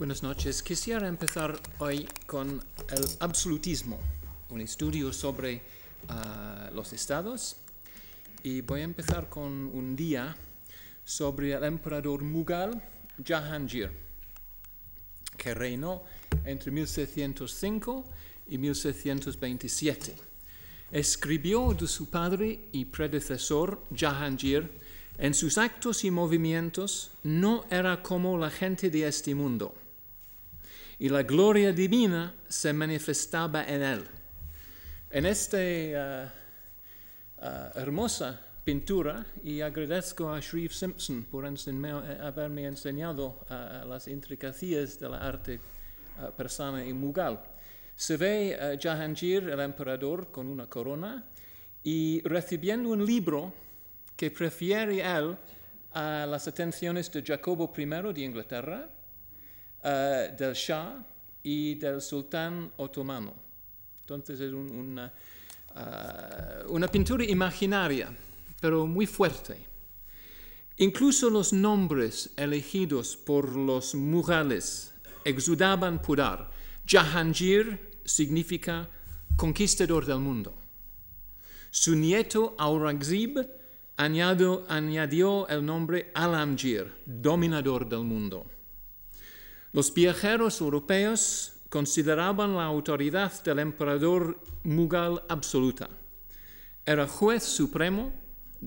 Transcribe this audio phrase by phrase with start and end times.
[0.00, 0.62] Buenas noches.
[0.62, 3.98] Quisiera empezar hoy con el absolutismo,
[4.48, 5.60] un estudio sobre
[6.08, 7.56] uh, los estados.
[8.42, 10.34] Y voy a empezar con un día
[11.04, 12.82] sobre el emperador Mughal
[13.22, 13.90] Jahangir,
[15.36, 16.02] que reinó
[16.46, 18.04] entre 1605
[18.48, 20.14] y 1627.
[20.92, 24.80] Escribió de su padre y predecesor Jahangir
[25.18, 29.74] en sus actos y movimientos no era como la gente de este mundo,
[31.00, 34.04] y la gloria divina se manifestaba en él.
[35.10, 36.28] En esta uh,
[37.42, 45.08] uh, hermosa pintura, y agradezco a Shreve Simpson por haberme enseñado uh, las intricacias de
[45.08, 45.58] la arte
[46.36, 47.40] persana y mughal,
[47.96, 51.24] se ve Jahangir, el emperador, con una corona
[51.82, 53.54] y recibiendo un libro
[54.16, 55.34] que prefiere él
[55.92, 58.86] a las atenciones de Jacobo I de Inglaterra,
[59.84, 61.04] uh, del Shah
[61.42, 63.34] y del sultán otomano.
[64.02, 65.12] Entonces es un, una,
[65.76, 68.12] uh, una pintura imaginaria,
[68.60, 69.56] pero muy fuerte.
[70.78, 76.48] Incluso los nombres elegidos por los mughales exudaban pudor.
[76.86, 78.88] Jahangir significa
[79.36, 80.54] conquistador del mundo.
[81.70, 83.46] Su nieto Aurangzeb
[83.96, 88.46] añadió el nombre Alamgir, dominador del mundo.
[89.72, 95.88] Los viajeros europeos consideraban la autoridad del emperador Mughal absoluta.
[96.84, 98.12] Era juez supremo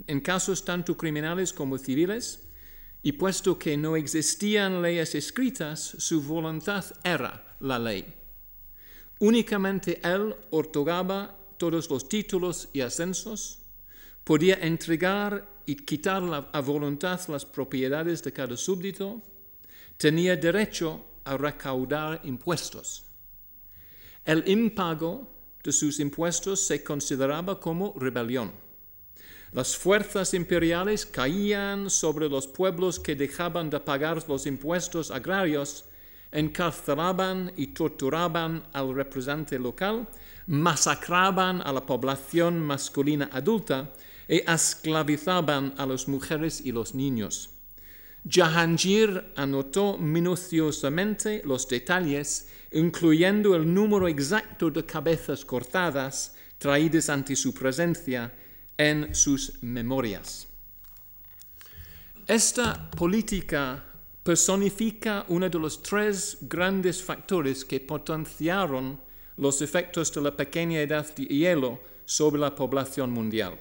[0.07, 2.47] en casos tanto criminales como civiles,
[3.01, 8.05] y puesto que no existían leyes escritas, su voluntad era la ley.
[9.19, 13.59] Únicamente él otorgaba todos los títulos y ascensos,
[14.23, 19.21] podía entregar y quitar a voluntad las propiedades de cada súbdito,
[20.03, 23.05] tenía derecho a recaudar impuestos.
[24.25, 25.31] El impago
[25.63, 28.51] de sus impuestos se consideraba como rebelión.
[29.53, 35.85] Las fuerzas imperiales caían sobre los pueblos que dejaban de pagar los impuestos agrarios,
[36.33, 40.05] encarcelaban y torturaban al representante local,
[40.47, 43.93] masacraban a la población masculina adulta
[44.27, 47.52] y esclavizaban a las mujeres y los niños.
[48.27, 57.53] Jahangir anotó minuciosamente los detalles, incluyendo el número exacto de cabezas cortadas traídas ante su
[57.53, 58.33] presencia
[58.77, 60.47] en sus memorias.
[62.25, 63.83] Esta política
[64.23, 68.99] personifica uno de los tres grandes factores que potenciaron
[69.35, 73.57] los efectos de la pequeña edad de hielo sobre la población mundial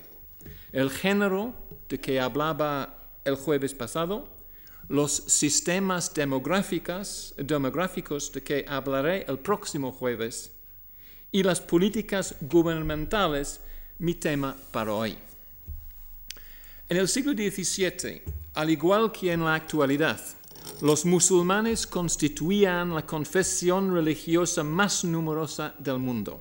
[0.73, 1.55] el género
[1.89, 4.29] de que hablaba el jueves pasado,
[4.89, 10.53] los sistemas demográficos, de que hablaré el próximo jueves
[11.31, 13.61] y las políticas gubernamentales,
[13.99, 15.17] mi tema para hoy.
[16.89, 18.23] En el siglo XVII,
[18.55, 20.21] al igual que en la actualidad,
[20.83, 26.41] los musulmanes constituían la confesión religiosa más numerosa del mundo.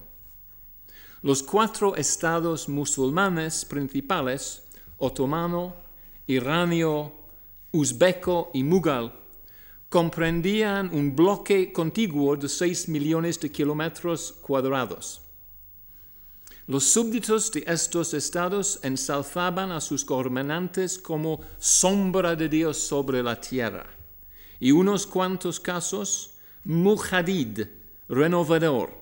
[1.22, 4.64] Los cuatro estados musulmanes principales,
[4.98, 5.76] otomano,
[6.28, 7.14] iranio,
[7.72, 9.14] uzbeco y mughal,
[9.90, 15.22] comprendían un bloque contiguo de seis millones de kilómetros cuadrados.
[16.68, 23.40] Los súbditos de estos estados ensalzaban a sus gobernantes como sombra de Dios sobre la
[23.40, 23.88] tierra,
[24.60, 27.68] y unos cuantos casos, mujadid,
[28.08, 28.94] renovador,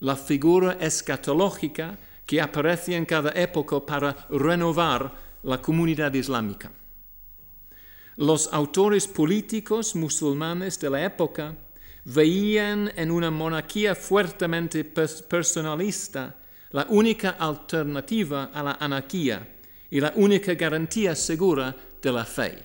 [0.00, 6.72] la figura escatológica que aparece en cada época para renovar la comunidad islámica.
[8.16, 11.54] Los autores políticos musulmanes de la época
[12.04, 16.38] veían en una monarquía fuertemente personalista
[16.70, 19.56] la única alternativa a la anarquía
[19.90, 22.62] y la única garantía segura de la fe.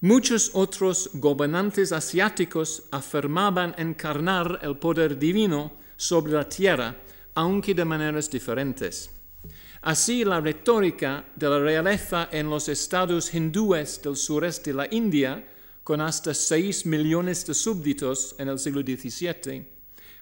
[0.00, 6.94] Muchos otros gobernantes asiáticos afirmaban encarnar el poder divino sobre la tierra,
[7.34, 9.15] aunque de maneras diferentes.
[9.86, 15.46] Así, la retórica de la realeza en los estados hindúes del sureste de la India,
[15.84, 19.64] con hasta 6 millones de súbditos en el siglo XVII,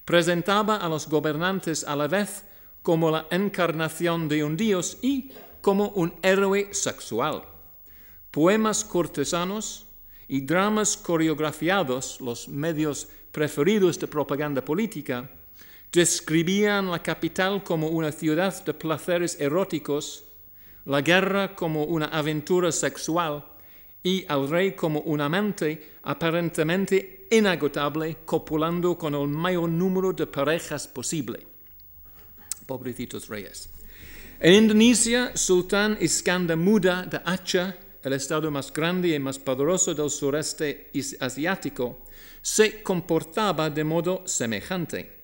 [0.04, 2.44] presentaba a los gobernantes a la vez
[2.82, 5.30] como la encarnación de un dios y
[5.62, 7.40] como un héroe sexual.
[8.30, 9.86] Poemas cortesanos
[10.28, 15.30] y dramas coreografiados, los medios preferidos de propaganda política,
[15.94, 20.24] describían la capital como una ciudad de placeres eróticos,
[20.86, 23.44] la guerra como una aventura sexual
[24.02, 30.88] y al rey como un amante aparentemente inagotable, copulando con el mayor número de parejas
[30.88, 31.46] posible.
[32.66, 33.70] Pobrecitos reyes.
[34.40, 40.90] En Indonesia, Sultán Iskandamuda de Aceh, el estado más grande y más poderoso del sureste
[41.20, 42.02] asiático,
[42.42, 45.23] se comportaba de modo semejante.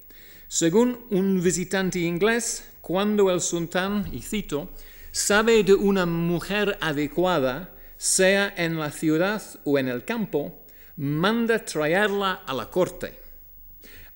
[0.53, 4.71] Según un visitante inglés, cuando el sultán, y cito,
[5.13, 10.65] sabe de una mujer adecuada, sea en la ciudad o en el campo,
[10.97, 13.15] manda traerla a la corte.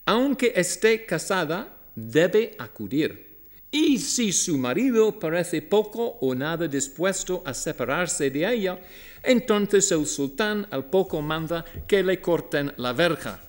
[0.07, 3.39] Aunque esté casada, debe acudir.
[3.71, 8.81] Y si su marido parece poco o nada dispuesto a separarse de ella,
[9.23, 13.44] entonces el sultán al poco manda que le corten la verja.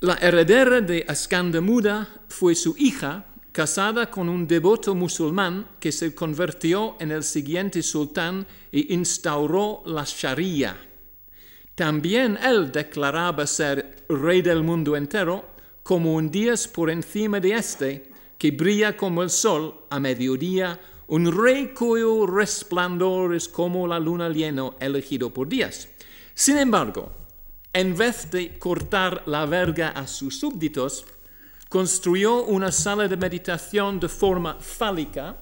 [0.00, 6.96] La heredera de Ascandamuda fue su hija, casada con un devoto musulmán que se convirtió
[6.98, 10.76] en el siguiente sultán y instauró la Sharia.
[11.74, 15.44] También él declaraba ser rey del mundo entero
[15.82, 21.30] como un día por encima de este, que brilla como el sol a mediodía, un
[21.30, 25.88] rey cuyo resplandor es como la luna llena elegido por días.
[26.34, 27.23] Sin embargo,
[27.74, 31.04] en vez de cortar la verga a sus súbditos,
[31.68, 35.36] construyó una sala de meditación de forma fálica,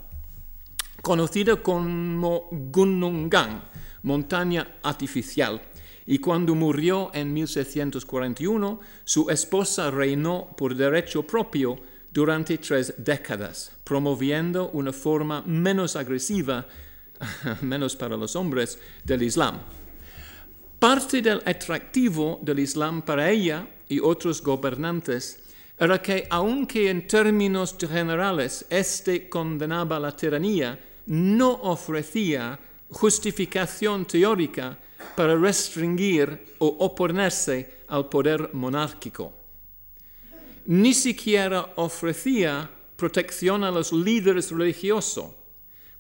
[1.03, 3.63] conocida como Gunungan,
[4.03, 5.61] montaña artificial,
[6.07, 11.79] y cuando murió en 1641, su esposa reinó por derecho propio
[12.11, 16.67] durante tres décadas, promoviendo una forma menos agresiva,
[17.61, 19.61] menos para los hombres, del Islam.
[20.83, 25.39] Parte del atractivo del Islam para ella y otros gobernantes
[25.79, 30.77] era que, aunque en términos generales éste condenaba la tiranía,
[31.07, 32.59] no ofrecía
[32.91, 34.77] justificación teórica
[35.15, 39.33] para restringir o oponerse al poder monárquico.
[40.67, 45.31] Ni siquiera ofrecía protección a los líderes religiosos,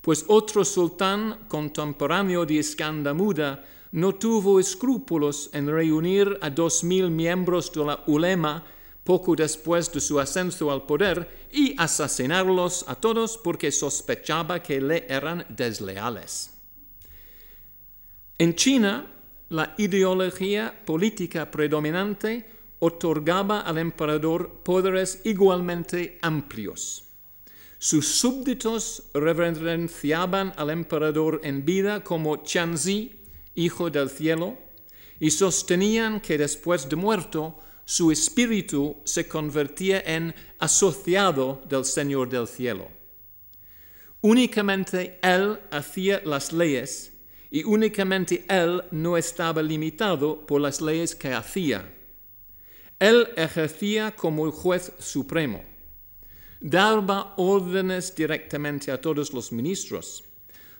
[0.00, 7.70] pues otro sultán contemporáneo de Escandamuda no tuvo escrúpulos en reunir a dos mil miembros
[7.72, 8.64] de la ulema
[9.04, 15.06] poco después de su ascenso al poder y asesinarlos a todos porque sospechaba que le
[15.08, 16.50] eran desleales.
[18.38, 19.06] En China,
[19.50, 22.48] la ideología política predominante
[22.78, 27.04] otorgaba al emperador poderes igualmente amplios.
[27.78, 33.21] Sus súbditos reverenciaban al emperador en vida como Chanzi,
[33.54, 34.58] hijo del cielo,
[35.20, 42.46] y sostenían que después de muerto su espíritu se convertía en asociado del Señor del
[42.46, 42.88] cielo.
[44.20, 47.12] Únicamente él hacía las leyes
[47.50, 51.92] y únicamente él no estaba limitado por las leyes que hacía.
[52.98, 55.62] Él ejercía como el juez supremo.
[56.60, 60.22] Daba órdenes directamente a todos los ministros.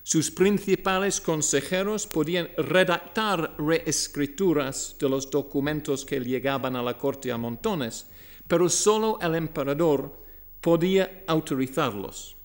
[0.04, 7.38] Sus principales consejeros podían redactar reescrituras de los documentos que llegaban a la corte a
[7.38, 8.06] montones,
[8.48, 10.12] pero solo el emperador
[10.60, 12.36] podía autorizarlos.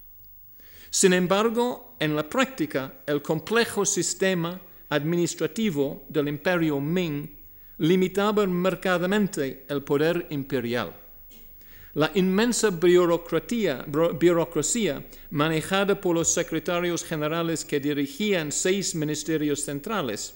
[0.92, 7.38] Sin embargo, en la práctica, el complejo sistema administrativo del imperio Ming
[7.80, 10.95] limitaba marcadamente el poder imperial.
[11.97, 13.83] La inmensa burocracia,
[15.31, 20.35] manejada por los secretarios generales que dirigían seis ministerios centrales,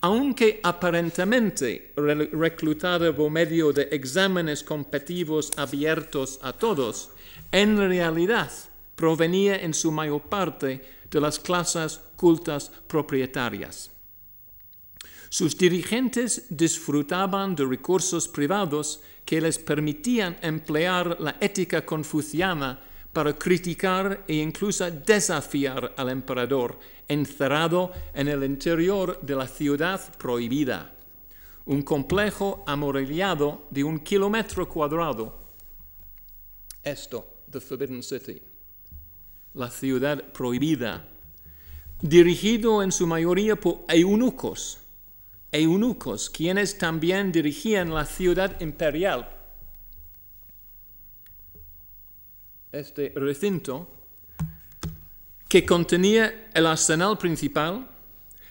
[0.00, 7.10] aunque aparentemente reclutada por medio de exámenes competitivos abiertos a todos,
[7.52, 8.50] en realidad
[8.96, 13.92] provenía en su mayor parte de las clases cultas propietarias.
[15.30, 22.80] Sus dirigentes disfrutaban de recursos privados que les permitían emplear la ética confuciana
[23.12, 30.96] para criticar e incluso desafiar al emperador encerrado en el interior de la ciudad prohibida,
[31.66, 35.36] un complejo amurallado de un kilómetro cuadrado.
[36.82, 38.40] Esto, the Forbidden City.
[39.52, 41.06] La ciudad prohibida,
[42.00, 44.78] dirigido en su mayoría por eunucos,
[45.52, 49.28] eunucos, quienes también dirigían la ciudad imperial.
[52.70, 53.88] Este recinto,
[55.48, 57.88] que contenía el arsenal principal,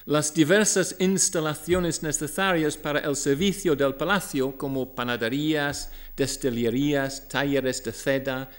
[0.06, 8.50] las diversas instalaciones necesarias para el servicio del palacio, como panaderías, destilerías, talleres de seda,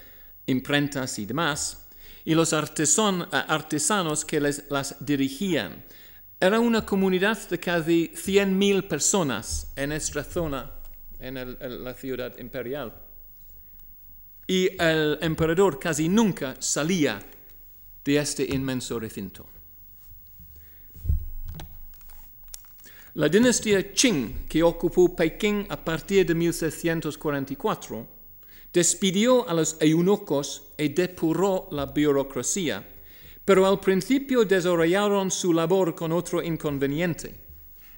[0.45, 1.87] imprentas y demás,
[2.23, 5.83] y los artesanos que les, las dirigían.
[6.41, 10.71] Era una comunidad de casi 100.000 personas en esta zona,
[11.19, 12.93] en la ciudad imperial.
[14.47, 17.19] Y el emperador casi nunca salía
[18.05, 19.45] de este inmenso recinto.
[23.15, 28.07] La dinastía Qing, que ocupó Pekín a partir de 1644,
[28.71, 32.87] despidió a los eunucos y depuró la burocracia,
[33.49, 37.33] pero al principio desarrollaron su labor con otro inconveniente,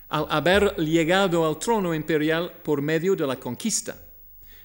[0.08, 3.98] al haber llegado al trono imperial por medio de la conquista.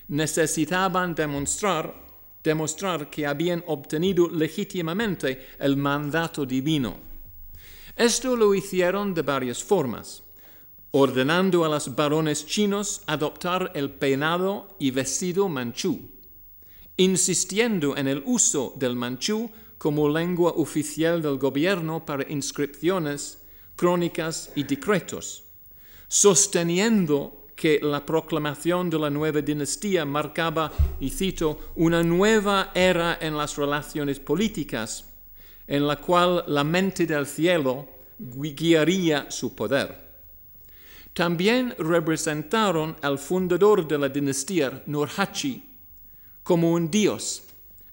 [0.06, 1.92] Necesitaban demostrar,
[2.40, 6.98] demostrar que habían obtenido legítimamente el mandato divino.
[7.96, 10.22] Esto lo hicieron de varias formas
[10.92, 15.98] ordenando a los varones chinos adoptar el peinado y vestido manchú,
[16.96, 19.50] insistiendo en el uso del manchú
[19.86, 23.38] como lengua oficial del gobierno para inscripciones,
[23.76, 25.44] crónicas y decretos,
[26.08, 33.36] sosteniendo que la proclamación de la nueva dinastía marcaba, y cito, una nueva era en
[33.36, 35.04] las relaciones políticas,
[35.68, 37.86] en la cual la mente del cielo
[38.18, 39.96] guiaría su poder.
[41.12, 45.62] También representaron al fundador de la dinastía, Nurhaci,
[46.42, 47.45] como un dios,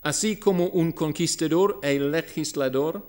[0.03, 3.01] así como un conquistador e legislador,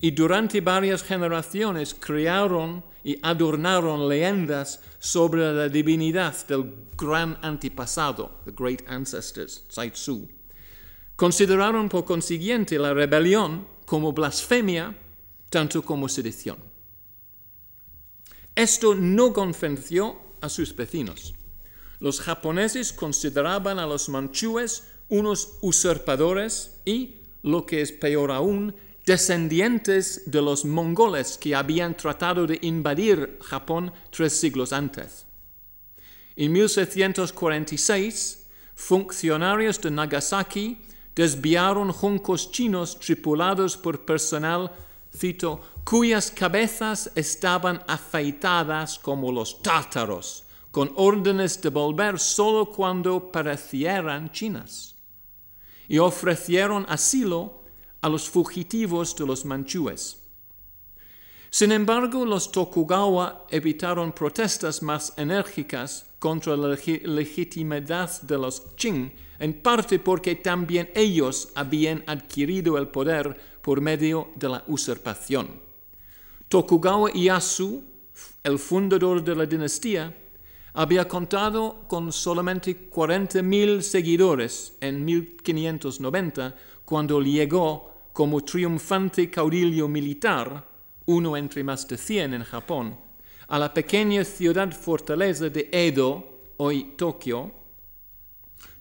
[0.00, 8.52] y durante varias generaciones crearon y adornaron leyendas sobre la divinidad del gran antepasado, the
[8.52, 10.28] great ancestors, Tsai Tzu.
[11.16, 14.96] Consideraron por consiguiente la rebelión como blasfemia,
[15.50, 16.58] tanto como sedición.
[18.54, 21.34] Esto no convenció a sus vecinos.
[22.00, 28.74] Los japoneses consideraban a los manchúes unos usurpadores y, lo que es peor aún,
[29.06, 35.24] descendientes de los mongoles que habían tratado de invadir Japón tres siglos antes.
[36.36, 40.78] En 1746, funcionarios de Nagasaki
[41.16, 44.70] desviaron juncos chinos tripulados por personal,
[45.16, 54.30] cito, cuyas cabezas estaban afeitadas como los tártaros, con órdenes de volver solo cuando parecieran
[54.30, 54.97] chinas.
[55.88, 57.62] Y ofrecieron asilo
[58.00, 60.18] a los fugitivos de los manchúes.
[61.50, 69.62] Sin embargo, los Tokugawa evitaron protestas más enérgicas contra la legitimidad de los Qing, en
[69.62, 75.48] parte porque también ellos habían adquirido el poder por medio de la usurpación.
[76.48, 77.82] Tokugawa Ieyasu,
[78.42, 80.14] el fundador de la dinastía,
[80.78, 86.54] había contado con solamente 40.000 seguidores en 1590
[86.84, 90.64] cuando llegó como triunfante caudillo militar,
[91.06, 92.96] uno entre más de 100 en Japón,
[93.48, 97.50] a la pequeña ciudad fortaleza de Edo, hoy Tokio.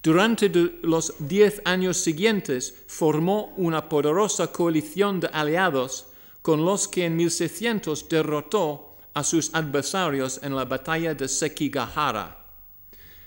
[0.03, 0.49] Durante
[0.83, 6.05] los diez años siguientes formó una poderosa coalición de aliados
[6.43, 8.86] con los que en 1600 derrotó
[9.17, 12.37] a sus adversarios en la batalla de Sekigahara.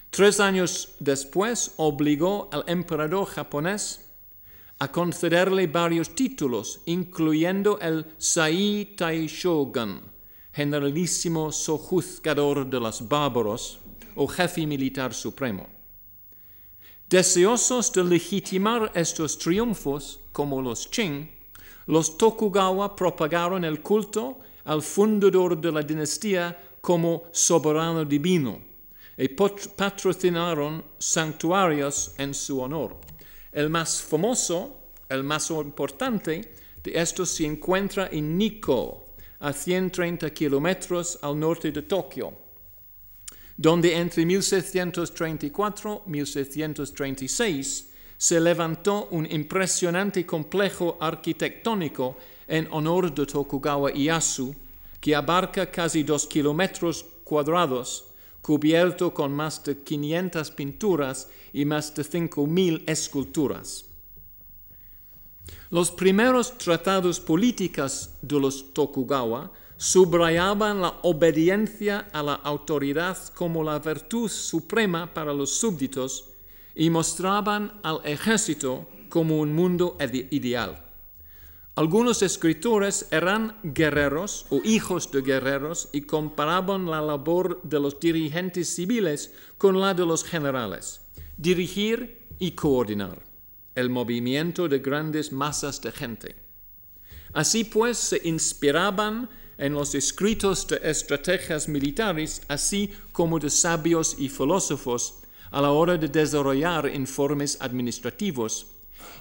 [0.08, 4.06] Tres años después obligó al emperador japonés
[4.78, 10.00] a concederle varios títulos, incluyendo el Sai Taishogun,
[10.52, 13.80] generalísimo sojuzgador de los bárbaros
[14.14, 15.66] o jefe militar supremo.
[17.08, 21.28] Deseosos de legitimar estos triunfos, como los Qing,
[21.86, 24.38] los Tokugawa propagaron el culto
[24.70, 28.60] al fundador de la dinastía como soberano divino
[29.18, 32.96] y patrocinaron santuarios en su honor.
[33.50, 34.76] El más famoso,
[35.08, 39.08] el más importante de estos se encuentra en Nikko,
[39.40, 42.32] a 130 kilómetros al norte de Tokio,
[43.56, 52.18] donde entre 1634 y 1636 se levantó un impresionante complejo arquitectónico
[52.50, 54.54] en honor de Tokugawa Ieyasu,
[55.00, 58.04] que abarca casi dos kilómetros cuadrados,
[58.42, 63.84] cubierto con más de 500 pinturas y más de 5.000 esculturas.
[65.70, 73.78] Los primeros tratados políticos de los Tokugawa subrayaban la obediencia a la autoridad como la
[73.78, 76.26] virtud suprema para los súbditos
[76.74, 79.96] y mostraban al ejército como un mundo
[80.30, 80.89] ideal.
[81.76, 88.74] Algunos escritores eran guerreros o hijos de guerreros y comparaban la labor de los dirigentes
[88.74, 91.00] civiles con la de los generales,
[91.36, 93.22] dirigir y coordinar.
[93.76, 96.34] el movimiento de grandes masas de gente.
[97.32, 104.28] Así pues, se inspiraban en los escritos de estrategias militares, así como de sabios y
[104.28, 108.66] filósofos, a la hora de desarrollar informes administrativos,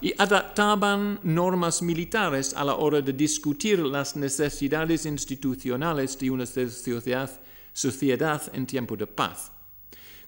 [0.02, 7.30] y adaptaban normas militares a la hora de discutir las necesidades institucionales de una sociedad,
[7.74, 9.52] sociedad en tiempo de paz.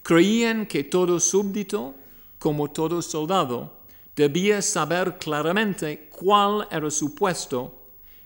[0.03, 1.95] Creían que todo súbdito,
[2.37, 3.81] como todo soldado,
[4.15, 7.81] debía saber claramente cuál era su puesto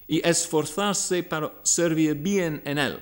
[0.07, 2.99] y esforzarse para servir bien en él,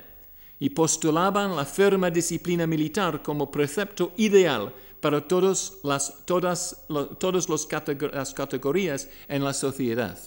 [0.60, 4.74] y postulaban la firme disciplina militar como precepto ideal
[5.04, 6.86] para todos las, todas,
[7.20, 10.18] todas las categorías en la sociedad.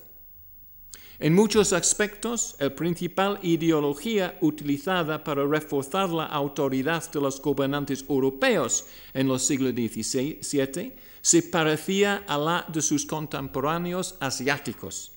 [1.19, 8.85] En muchos aspectos, la principal ideología utilizada para reforzar la autoridad de los gobernantes europeos
[9.15, 10.93] en los siglos XVII
[11.23, 15.11] se parecía a la de sus contemporáneos asiáticos.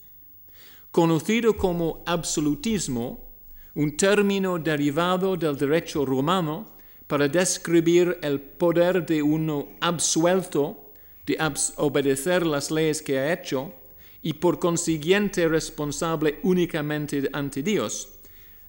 [0.89, 3.27] Conocido como absolutismo,
[3.75, 6.78] un término derivado del derecho romano
[7.09, 10.91] para describir el poder de uno absuelto
[11.25, 11.35] de
[11.77, 13.73] obedecer las leyes que ha hecho,
[14.21, 18.09] y por consiguiente responsable únicamente ante Dios.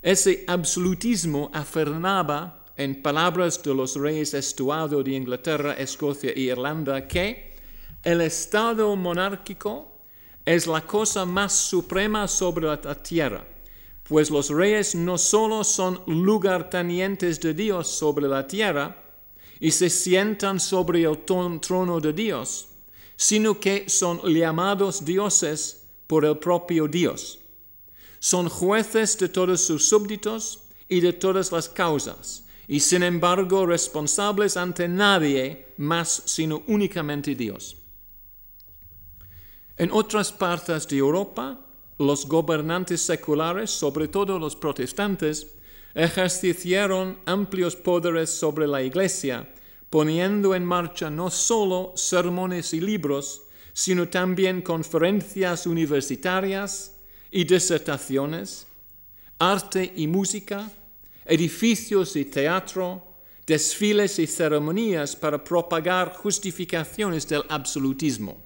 [0.01, 7.57] Ese absolutismo afirmaba, en palabras de los reyes Estuado de Inglaterra, Escocia e Irlanda, que
[8.03, 10.01] el Estado monárquico
[10.47, 13.45] es la cosa más suprema sobre la tierra,
[14.11, 18.97] pues los reyes no solo son lugartenientes de Dios sobre la tierra
[19.61, 22.67] y se sientan sobre el trono de Dios,
[23.15, 27.39] sino que son llamados dioses por el propio Dios.
[28.19, 34.57] Son jueces de todos sus súbditos y de todas las causas, y sin embargo responsables
[34.57, 37.77] ante nadie más sino únicamente Dios.
[39.77, 41.65] En otras partes de Europa,
[42.01, 45.47] los gobernantes seculares, sobre todo los protestantes,
[45.95, 49.47] ejercitaron amplios poderes sobre la Iglesia
[49.91, 56.95] poniendo en marcha no solo sermones y libros, sino también conferencias universitarias
[57.31, 58.67] y disertaciones,
[59.39, 60.71] arte y música,
[61.25, 63.03] edificios y teatro,
[63.47, 68.41] desfiles y ceremonias para propagar justificaciones del absolutismo.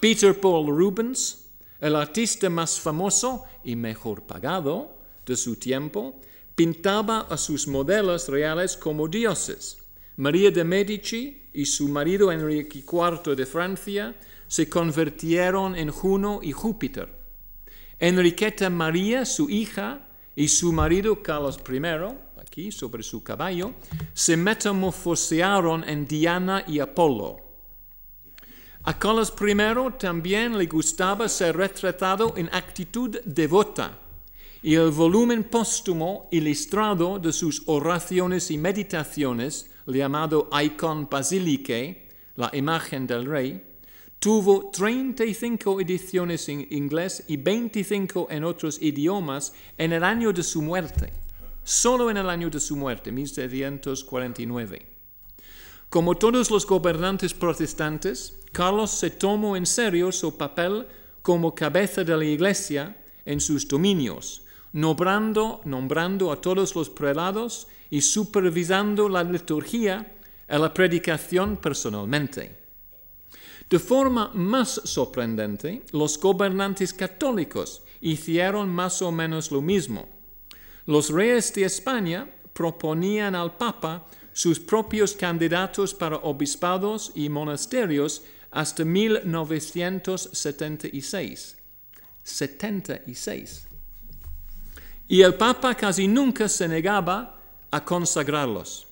[0.00, 1.45] Peter Paul Rubens,
[1.80, 6.20] el artista más famoso y mejor pagado de su tiempo,
[6.54, 9.78] pintaba a sus modelos reales como dioses
[10.18, 14.16] María de Medici y su marido Enrique IV de Francia
[14.48, 17.08] se convirtieron en Juno y Júpiter.
[17.98, 23.74] Enriqueta María, su hija, y su marido Carlos I, aquí sobre su caballo,
[24.14, 27.45] se metamorfosearon en Diana y Apolo.
[28.88, 33.98] A Carlos I también le gustaba ser retratado en actitud devota
[34.62, 43.08] y el volumen póstumo ilustrado de sus oraciones y meditaciones llamado Icon Basilique, la imagen
[43.08, 43.60] del rey,
[44.20, 50.62] tuvo 35 ediciones en inglés y 25 en otros idiomas en el año de su
[50.62, 51.12] muerte,
[51.64, 54.95] solo en el año de su muerte, 1749.
[55.88, 60.86] Como todos los gobernantes protestantes, Carlos se tomó en serio su papel
[61.22, 68.00] como cabeza de la iglesia en sus dominios, nombrando, nombrando a todos los prelados y
[68.00, 70.12] supervisando la liturgia
[70.48, 72.56] y la predicación personalmente.
[73.68, 80.08] De forma más sorprendente, los gobernantes católicos hicieron más o menos lo mismo.
[80.86, 88.20] Los reyes de España proponían al Papa sus propios candidatos para obispados y monasterios
[88.50, 91.56] hasta 1976.
[92.22, 93.66] 76.
[95.08, 98.86] Y el Papa casi nunca se negaba a consagrarlos.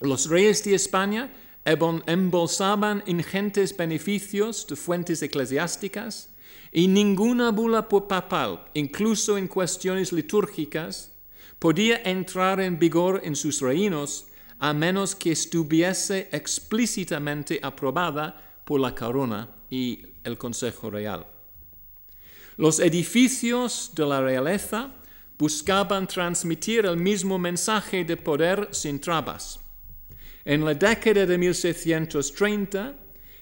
[0.00, 1.32] Los reyes de España
[1.64, 6.30] embolsaban ingentes beneficios de fuentes eclesiásticas
[6.72, 11.12] y ninguna bula papal, incluso en cuestiones litúrgicas,
[11.60, 14.24] podía entrar en vigor en sus reinos
[14.58, 21.26] a menos que estuviese explícitamente aprobada por la corona y el Consejo Real.
[22.56, 24.90] Los edificios de la realeza
[25.38, 29.60] buscaban transmitir el mismo mensaje de poder sin trabas.
[30.44, 32.96] En la década de 1630,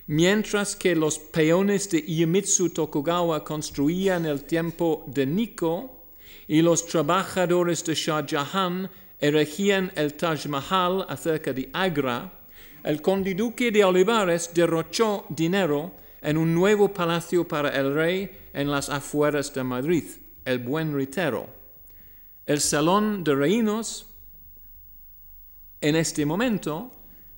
[0.09, 6.05] mientras que los peones de Iemitsu Tokugawa construían el templo de Nikko
[6.46, 12.33] y los trabajadores de Shah Jahan erigían el Taj Mahal acerca de Agra,
[12.83, 18.70] el conde duque de Olivares derrochó dinero en un nuevo palacio para el rey en
[18.70, 20.05] las afueras de Madrid,
[20.44, 21.48] el Buen Ritero.
[22.46, 24.07] El Salón de Reinos,
[25.81, 26.92] en este momento,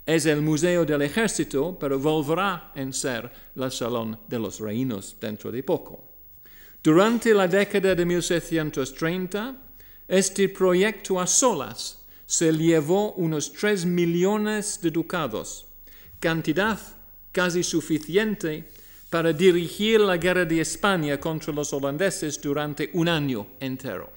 [0.05, 5.51] es el Museo del Ejército, pero volverá a ser el Salón de los Reinos dentro
[5.51, 6.05] de poco.
[6.83, 9.57] Durante la década de 1730,
[10.09, 15.67] este proyecto a solas se llevó unos 3 millones de ducados,
[16.19, 16.79] cantidad
[17.31, 18.69] casi suficiente
[19.11, 24.11] para dirigir la guerra de España contra los holandeses durante un año entero.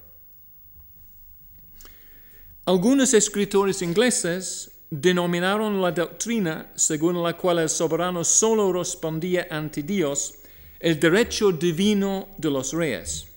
[2.64, 10.34] Algunos escritores ingleses denominaron la doctrina según la cual el soberano solo respondía ante Dios
[10.78, 13.31] el derecho divino de los reyes.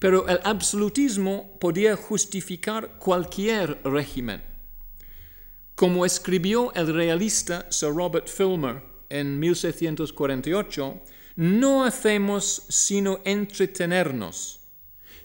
[0.00, 4.42] Pero el absolutismo podía justificar cualquier régimen.
[5.76, 11.00] Como escribió el realista Sir Robert Filmer en 1748,
[11.36, 14.60] no hacemos sino entretenernos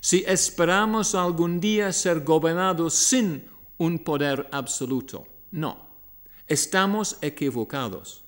[0.05, 5.25] si esperamos algún día ser gobernados sin un poder absoluto.
[5.49, 5.87] No,
[6.45, 8.23] estamos equivocados.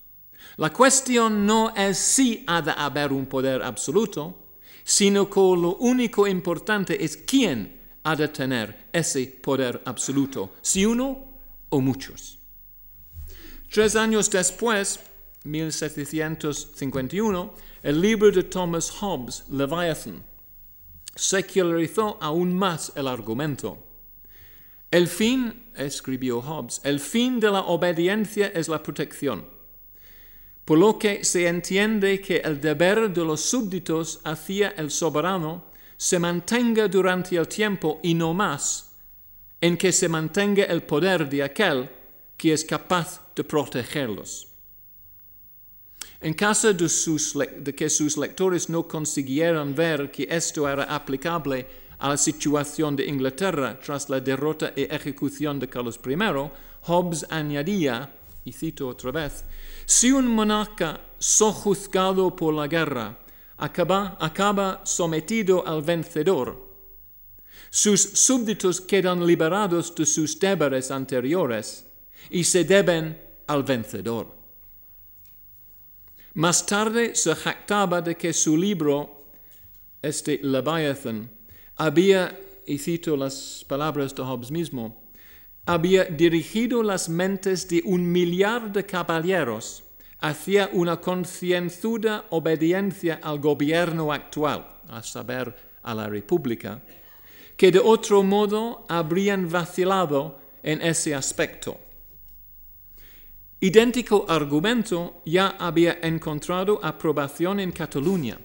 [0.56, 4.47] La cuestión no es si ha de haber un poder absoluto,
[4.88, 11.26] sino que lo único importante es quién ha de tener ese poder absoluto, si uno
[11.68, 12.40] o muchos.
[13.70, 15.02] Tres años después,
[15.44, 20.24] 1751, el libro de Thomas Hobbes, Leviathan,
[21.14, 23.84] secularizó aún más el argumento.
[24.90, 29.57] El fin, escribió Hobbes, el fin de la obediencia es la protección,
[30.68, 35.64] por lo que se entiende que el deber de los súbditos hacia el soberano
[35.96, 38.92] se mantenga durante el tiempo y no más,
[39.62, 41.90] en que se mantenga el poder de aquel
[42.36, 44.50] que es capaz de protegerlos.
[46.20, 51.66] En caso de, que sus lectores no consiguieran ver que esto era aplicable
[51.98, 56.18] a la situación de Inglaterra tras la derrota y ejecución de Carlos I,
[56.82, 58.12] Hobbes añadía,
[58.44, 59.46] y cito otra vez,
[59.88, 63.18] si un monarca sojuzgado por la guerra
[63.58, 66.68] acaba, sometido al vencedor,
[67.70, 71.88] sus súbditos quedan liberados de sus deberes anteriores
[72.30, 74.36] y se deben al vencedor.
[76.34, 79.26] Más tarde se jactaba de que su libro,
[80.02, 81.32] este Leviathan,
[81.78, 85.07] había, y cito las palabras de Hobbes mismo,
[85.68, 89.84] había dirigido las mentes de un millar de caballeros
[90.20, 95.54] hacia una concienzuda obediencia al gobierno actual, a saber,
[95.84, 96.82] a la República,
[97.56, 101.78] que de otro modo habrían vacilado en ese aspecto.
[103.60, 108.40] Idéntico argumento ya había encontrado aprobación en Cataluña.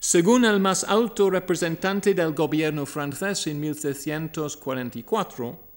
[0.00, 5.71] Según el más alto representante del gobierno francés en 1744,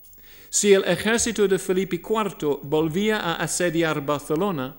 [0.49, 4.75] si el ejército de Felipe IV volvía a asediar Barcelona,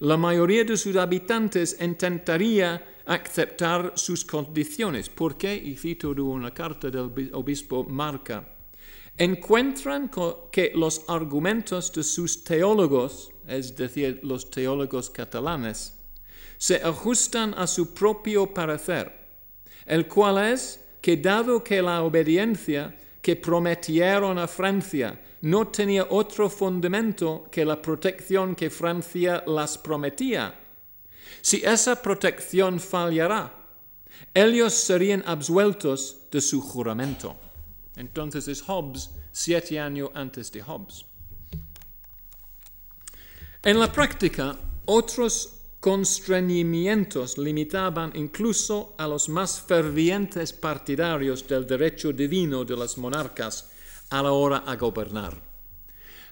[0.00, 6.90] la mayoría de sus habitantes intentaría aceptar sus condiciones, porque, y cito de una carta
[6.90, 8.48] del obispo Marca,
[9.16, 10.10] encuentran
[10.50, 15.92] que los argumentos de sus teólogos, es decir, los teólogos catalanes,
[16.56, 19.12] se ajustan a su propio parecer,
[19.84, 26.50] el cual es que dado que la obediencia que prometieron a Francia no tenía otro
[26.50, 30.54] fundamento que la protección que Francia las prometía,
[31.40, 33.54] si esa protección fallará,
[34.34, 37.36] ellos serían absueltos de su juramento.
[37.96, 41.04] Entonces es Hobbes, siete años antes de Hobbes.
[43.62, 44.56] En la práctica,
[44.86, 53.70] otros constreñimientos limitaban incluso a los más fervientes partidarios del derecho divino de los monarcas
[54.10, 55.40] a la hora a gobernar.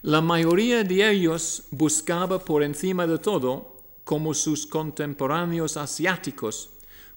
[0.02, 6.70] La mayoría de ellos buscaba por encima de todo, como sus contemporáneos asiáticos,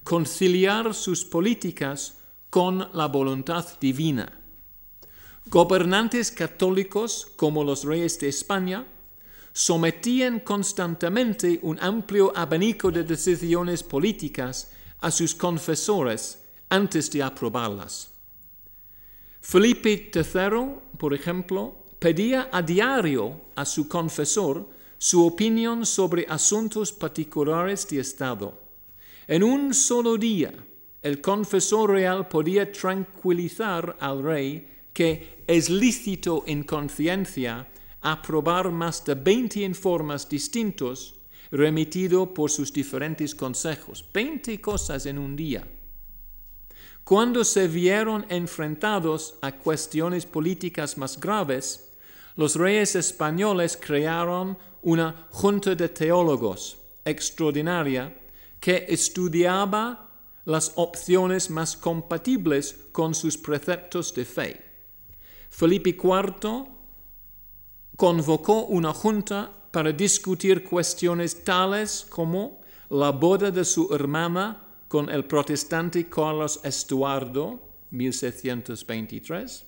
[0.03, 2.15] conciliar sus políticas
[2.49, 4.39] con la voluntad divina.
[5.47, 8.85] Gobernantes católicos como los reyes de España
[9.53, 18.09] sometían constantemente un amplio abanico de decisiones políticas a sus confesores antes de aprobarlas.
[19.41, 27.87] Felipe III, por ejemplo, pedía a diario a su confesor su opinión sobre asuntos particulares
[27.89, 28.57] de Estado.
[29.27, 30.53] En un solo día,
[31.01, 37.67] el confesor real podía tranquilizar al rey que es lícito en conciencia
[38.01, 41.15] aprobar más de 20 informes distintos
[41.51, 44.03] remitido por sus diferentes consejos.
[44.13, 45.67] Veinte cosas en un día.
[47.03, 51.91] Cuando se vieron enfrentados a cuestiones políticas más graves,
[52.35, 58.17] los reyes españoles crearon una junta de teólogos extraordinaria
[58.59, 60.09] que estudiaba
[60.45, 64.61] las opciones más compatibles con sus preceptos de fe.
[65.49, 66.80] Felipe IV
[68.01, 72.59] convocó una junta para discutir cuestiones tales como
[72.89, 77.59] la boda de su hermana con el protestante Carlos Estuardo,
[77.91, 79.67] 1723,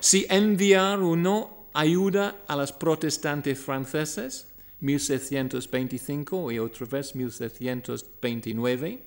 [0.00, 4.48] si enviar o no ayuda a los protestantes franceses,
[4.80, 9.00] 1725 y otra vez 1729,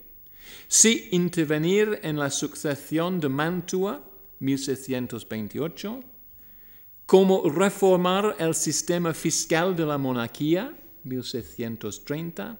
[0.70, 4.02] si intervenir en la sucesión de Mantua,
[4.40, 6.13] 1728,
[7.06, 12.60] cómo reformar el sistema fiscal de la monarquía, 1730,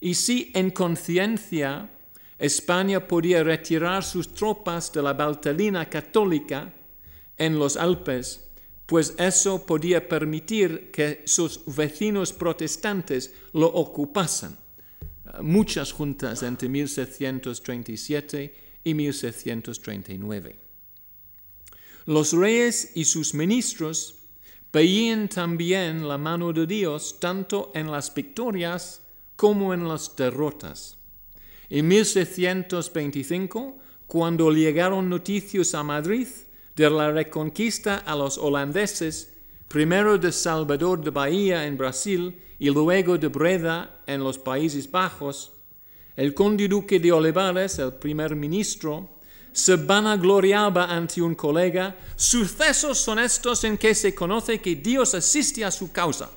[0.00, 1.90] y si en conciencia
[2.38, 6.72] España podía retirar sus tropas de la Valtelina católica
[7.36, 8.48] en los Alpes,
[8.86, 14.56] pues eso podía permitir que sus vecinos protestantes lo ocupasen.
[15.42, 20.69] Muchas juntas entre 1737 y 1739.
[22.06, 24.16] Los reyes y sus ministros
[24.72, 29.02] veían también la mano de Dios tanto en las victorias
[29.36, 30.96] como en las derrotas.
[31.68, 36.26] En 1725, cuando llegaron noticias a Madrid
[36.74, 39.34] de la reconquista a los holandeses,
[39.68, 45.52] primero de Salvador de Bahía en Brasil y luego de Breda en los Países Bajos,
[46.16, 49.19] el conde duque de Olivares, el primer ministro,
[49.52, 55.64] se vanagloriaba ante un colega, sucesos son estos en que se conoce que Dios asiste
[55.64, 56.30] a su causa.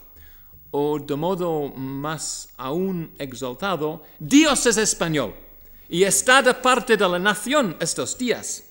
[0.71, 5.35] O de modo más aún exaltado, Dios es español
[5.87, 8.63] y está de parte de la nación estos días.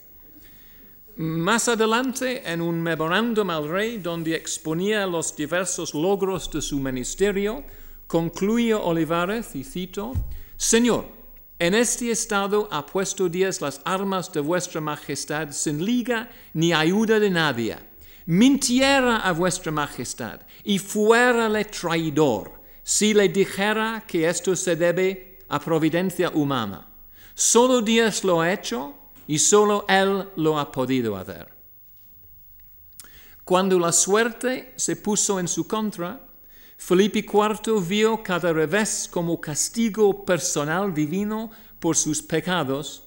[1.16, 7.62] Más adelante, en un memorándum al rey donde exponía los diversos logros de su ministerio,
[8.06, 10.12] concluye Olivares, y cito,
[10.56, 11.21] Señor,
[11.62, 17.20] en este estado ha puesto Dios las armas de vuestra majestad sin liga ni ayuda
[17.20, 17.78] de nadie.
[18.26, 25.60] Mintiera a vuestra majestad y fuérale traidor si le dijera que esto se debe a
[25.60, 26.88] providencia humana.
[27.32, 28.96] Solo Dios lo ha hecho
[29.28, 31.46] y solo Él lo ha podido hacer.
[33.44, 36.26] Cuando la suerte se puso en su contra,
[36.76, 43.04] Felipe IV vio cada revés como castigo personal divino por sus pecados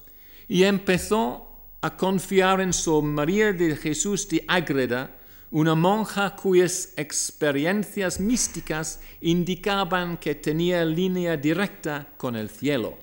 [0.48, 1.46] y empezó
[1.80, 5.10] a confiar en su María de Jesús de Ágreda,
[5.50, 12.98] una monja cuyas experiencias místicas indicaban que tenía línea directa con el cielo.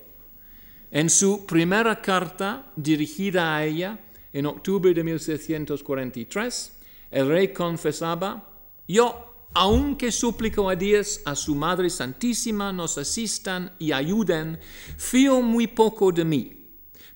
[0.90, 3.98] En su primera carta dirigida a ella,
[4.32, 6.78] en octubre de 1643,
[7.10, 8.48] el rey confesaba,
[8.86, 14.58] yo aunque suplico a Dios, a su Madre Santísima, nos asistan y ayuden,
[14.96, 16.66] fío muy poco de mí,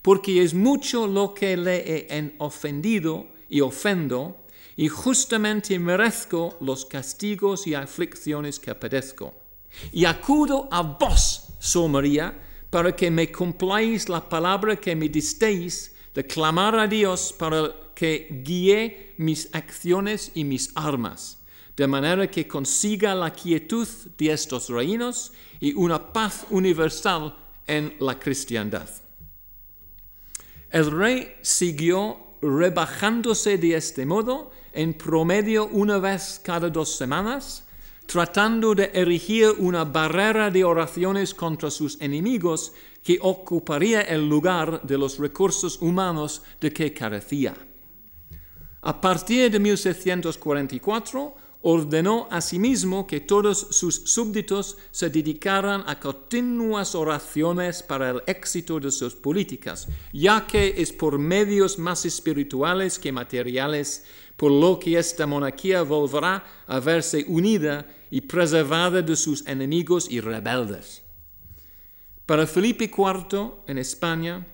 [0.00, 4.44] porque es mucho lo que le he ofendido y ofendo,
[4.76, 9.34] y justamente merezco los castigos y aflicciones que padezco.
[9.90, 15.96] Y acudo a vos, Sol María, para que me cumpláis la palabra que me disteis
[16.14, 21.37] de clamar a Dios para que guíe mis acciones y mis armas
[21.78, 23.86] de manera que consiga la quietud
[24.18, 27.36] de estos reinos y una paz universal
[27.68, 28.88] en la cristiandad.
[30.70, 37.64] El rey siguió rebajándose de este modo, en promedio una vez cada dos semanas,
[38.06, 42.72] tratando de erigir una barrera de oraciones contra sus enemigos
[43.04, 47.54] que ocuparía el lugar de los recursos humanos de que carecía.
[48.82, 57.82] A partir de 1644, ordenó asimismo que todos sus súbditos se dedicaran a continuas oraciones
[57.82, 64.04] para el éxito de sus políticas, ya que es por medios más espirituales que materiales
[64.36, 70.20] por lo que esta monarquía volverá a verse unida y preservada de sus enemigos y
[70.20, 71.02] rebeldes.
[72.24, 74.46] Para Felipe IV en España,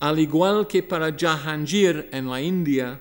[0.00, 3.00] al igual que para Jahangir en la India,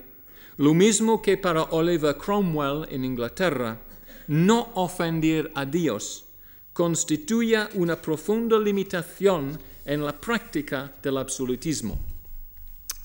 [0.57, 3.79] lo mismo que para Oliver Cromwell en Inglaterra,
[4.27, 6.25] no ofender a Dios
[6.71, 11.99] constituye una profunda limitación en la práctica del absolutismo.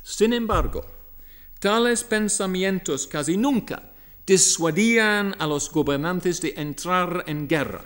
[0.02, 0.86] Sin embargo,
[1.58, 3.92] tales pensamientos casi nunca
[4.26, 7.84] disuadían a los gobernantes de entrar en guerra,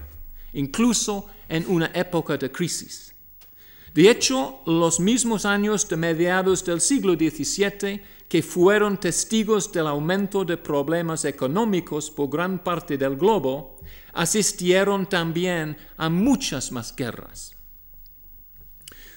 [0.53, 3.15] incluso en una época de crisis.
[3.95, 10.43] De hecho, los mismos años de mediados del siglo XVII que fueron testigos del aumento
[10.43, 13.77] de problemas económicos por gran parte del globo,
[14.15, 17.55] asistieron también a muchas más guerras.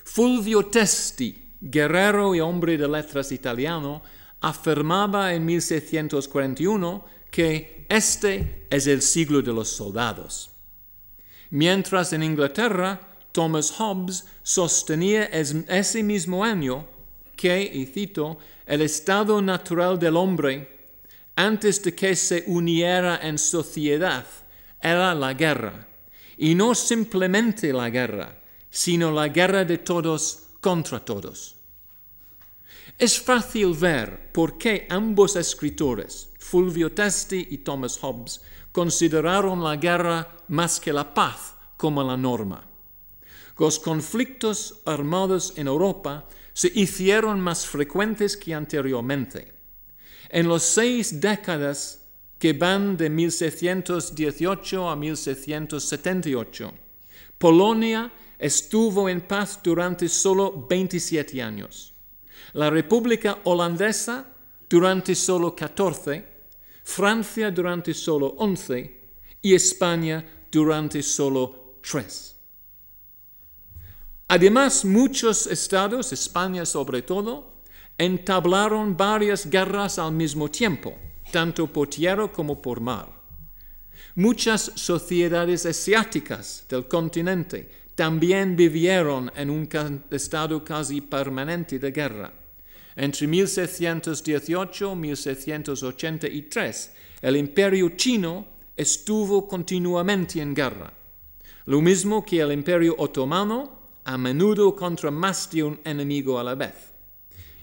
[0.04, 4.04] Fulvio Testi, guerrero y hombre de letras italiano,
[4.42, 10.52] afirmaba en 1641 que este es el siglo de los soldados.
[11.52, 13.00] Mientras en Inglaterra,
[13.32, 16.86] Thomas Hobbes sostenía ese mismo año
[17.38, 20.76] que, y cito, el estado natural del hombre,
[21.36, 24.26] antes de que se uniera en sociedad,
[24.82, 25.88] era la guerra,
[26.38, 28.38] y no simplemente la guerra,
[28.70, 31.56] sino la guerra de todos contra todos.
[32.98, 40.38] Es fácil ver por qué ambos escritores, Fulvio Testi y Thomas Hobbes, consideraron la guerra
[40.48, 42.66] más que la paz como la norma.
[43.58, 46.26] Los conflictos armados en Europa
[46.56, 49.52] se hicieron más frecuentes que anteriormente.
[50.30, 52.02] En las seis décadas
[52.40, 56.74] que van de 1618 a 1678,
[57.38, 61.94] Polonia estuvo en paz durante solo 27 años.
[62.54, 64.26] La República Holandesa
[64.70, 66.26] durante solo 14,
[66.86, 69.02] Francia durante solo 11
[69.42, 72.35] y España durante solo 3.
[74.28, 77.54] Además, muchos estados, España sobre todo,
[77.98, 80.98] entablaron varias guerras al mismo tiempo,
[81.32, 83.08] tanto por tierra como por mar.
[84.16, 89.70] Muchas sociedades asiáticas del continente también vivieron en un
[90.10, 92.34] estado casi permanente de guerra.
[92.96, 100.92] Entre 1618 y 1683, el imperio chino estuvo continuamente en guerra,
[101.66, 103.75] lo mismo que el imperio otomano
[104.06, 106.94] a menudo contra más de un enemigo a la vez.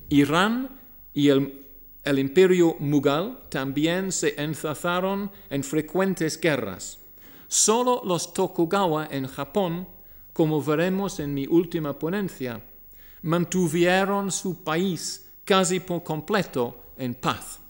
[0.09, 0.69] Irán
[1.15, 6.99] y el, imperio Mughal también se enzazaron en frecuentes guerras.
[7.47, 9.89] Solo los Tokugawa en Japón,
[10.33, 12.61] como veremos en mi última ponencia,
[13.23, 17.61] mantuvieron su país casi por completo en paz.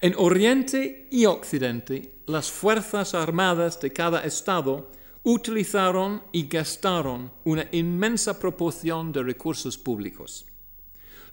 [0.00, 4.90] En Oriente y Occidente, las fuerzas armadas de cada estado
[5.26, 10.46] utilizaron y gastaron una inmensa proporción de recursos públicos.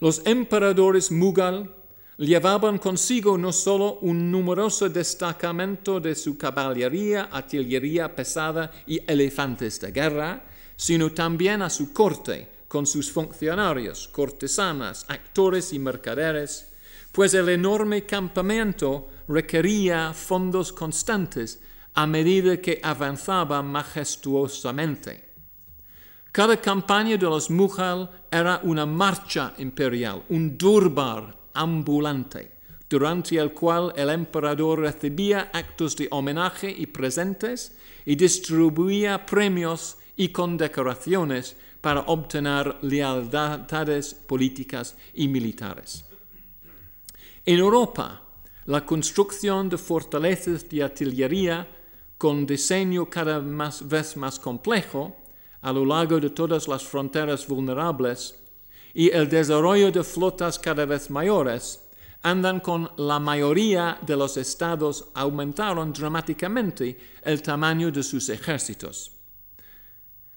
[0.00, 1.72] Los emperadores Mughal
[2.18, 9.92] llevaban consigo no solo un numeroso destacamento de su caballería, artillería pesada y elefantes de
[9.92, 16.66] guerra, sino también a su corte, con sus funcionarios, cortesanas, actores y mercaderes,
[17.12, 21.60] pues el enorme campamento requería fondos constantes
[21.94, 25.24] a medida que avanzaba majestuosamente.
[26.32, 32.50] Cada campaña de los Mughal era una marcha imperial, un durbar ambulante,
[32.90, 40.30] durante el cual el emperador recibía actos de homenaje y presentes y distribuía premios y
[40.30, 46.04] condecoraciones para obtener lealtades políticas y militares.
[47.46, 48.22] En Europa,
[48.66, 51.68] la construcción de fortalezas de artillería
[52.24, 55.14] con diseño cada vez más complejo
[55.60, 58.40] a lo largo de todas las fronteras vulnerables
[58.94, 61.84] y el desarrollo de flotas cada vez mayores,
[62.22, 69.12] andan con la mayoría de los estados aumentaron dramáticamente el tamaño de sus ejércitos.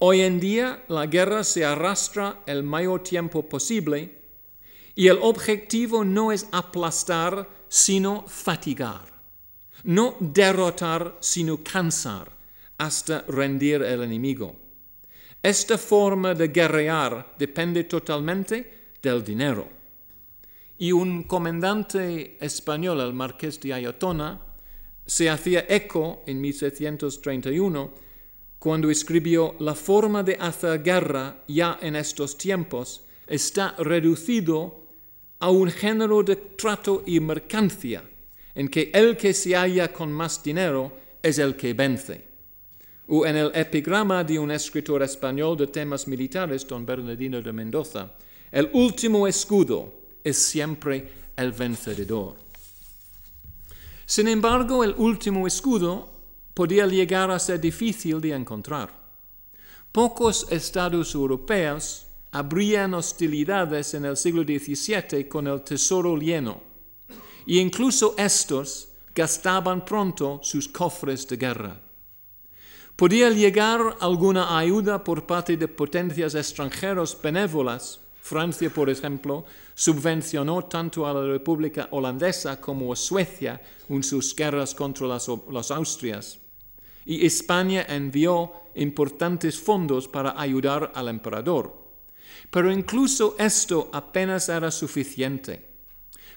[0.00, 4.18] hoy en día la guerra se arrastra el mayor tiempo posible
[4.96, 9.06] y el objetivo no es aplastar, sino fatigar,
[9.84, 12.32] no derrotar, sino cansar
[12.76, 14.63] hasta rendir el enemigo.
[15.44, 19.68] Esta forma de guerrear depende totalmente del dinero.
[20.78, 24.40] Y un comandante español, el marqués de Ayotona,
[25.04, 27.92] se hacía eco en 1731
[28.58, 34.86] cuando escribió La forma de hacer guerra ya en estos tiempos está reducido
[35.40, 38.02] a un género de trato y mercancía,
[38.54, 40.90] en que el que se halla con más dinero
[41.22, 42.33] es el que vence
[43.08, 48.10] o en el epigrama de un escritor español de temas militares, don Bernardino de Mendoza,
[48.50, 49.92] el último escudo
[50.22, 52.36] es siempre el vencedor.
[54.06, 56.10] Sin embargo, el último escudo
[56.54, 58.90] podía llegar a ser difícil de encontrar.
[59.90, 66.60] Pocos estados europeos habrían hostilidades en el siglo XVII con el tesoro lleno,
[67.46, 71.83] y incluso estos gastaban pronto sus cofres de guerra.
[72.96, 77.98] Podía llegar alguna ayuda por parte de potencias extranjeras benévolas.
[78.22, 84.76] Francia, por ejemplo, subvencionó tanto a la República Holandesa como a Suecia en sus guerras
[84.76, 86.38] contra las, las Austrias.
[87.04, 91.76] Y España envió importantes fondos para ayudar al emperador.
[92.48, 95.68] Pero incluso esto apenas era suficiente.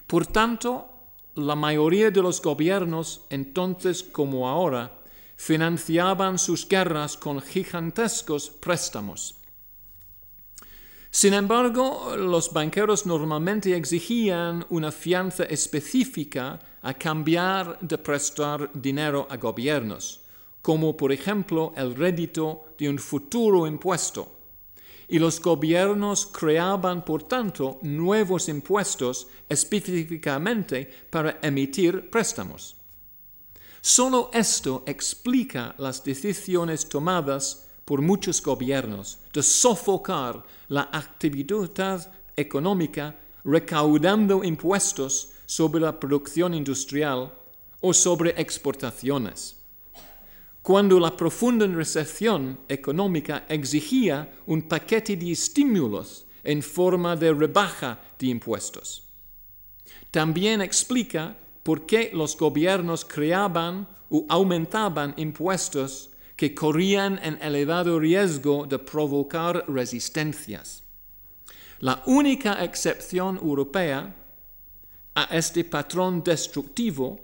[0.07, 0.89] Por tanto,
[1.35, 4.96] la mayoría de los gobiernos, entonces como ahora,
[5.37, 9.35] financiaban sus guerras con gigantescos préstamos.
[11.09, 19.37] Sin embargo, los banqueros normalmente exigían una fianza específica a cambiar de prestar dinero a
[19.37, 20.21] gobiernos,
[20.61, 24.33] como por ejemplo el rédito de un futuro impuesto.
[25.07, 32.76] Y los gobiernos creaban, por tanto, nuevos impuestos específicamente para emitir préstamos.
[33.81, 43.15] Solo esto explica las decisiones tomadas por muchos gobiernos de sofocar la actividad económica
[43.45, 47.31] recaudando impuestos sobre la producción industrial
[47.79, 49.55] o sobre exportaciones.
[50.61, 58.27] Cuando la profunda recesión económica exigía un paquete de estímulos en forma de rebaja de
[58.27, 59.03] impuestos.
[60.11, 68.65] También explica por qué los gobiernos creaban o aumentaban impuestos que corrían en elevado riesgo
[68.65, 70.83] de provocar resistencias.
[71.79, 74.15] La única excepción europea
[75.13, 77.19] a este patrón destructivo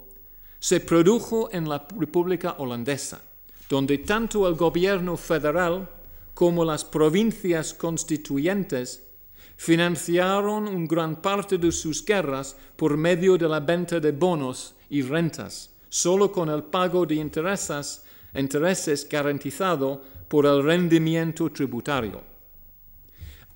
[0.58, 3.22] se produjo en la República Holandesa,
[3.70, 5.88] donde tanto el gobierno federal
[6.34, 9.08] como las provincias constituyentes
[9.56, 15.02] financiaron una gran parte de sus guerras por medio de la venta de bonos y
[15.02, 18.02] rentas, solo con el pago de intereses,
[18.34, 22.34] intereses garantizado por el rendimiento tributario.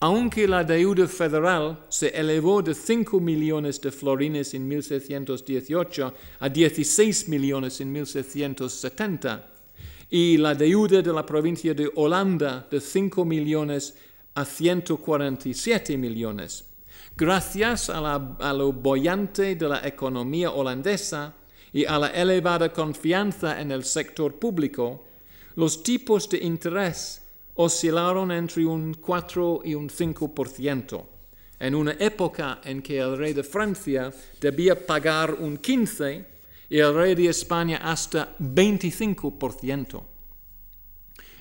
[0.01, 7.29] Aunque la deuda federal se elevó de 5 millones de florines en 1618 a 16
[7.29, 9.51] millones en 1670,
[10.11, 13.95] y la deuda de la provincia de Holanda de 5 millones
[14.39, 16.65] a 147 millones.
[17.17, 21.35] Gracias a, lo bollante de la economía holandesa
[21.73, 25.05] y a la elevada confianza en el sector público,
[25.57, 27.21] los tipos de interés
[27.57, 31.05] oscilaron entre un 4 y un 5%,
[31.59, 36.27] en una época en que el rey de Francia debía pagar un 15
[36.71, 40.01] y el rey de España hasta 25%.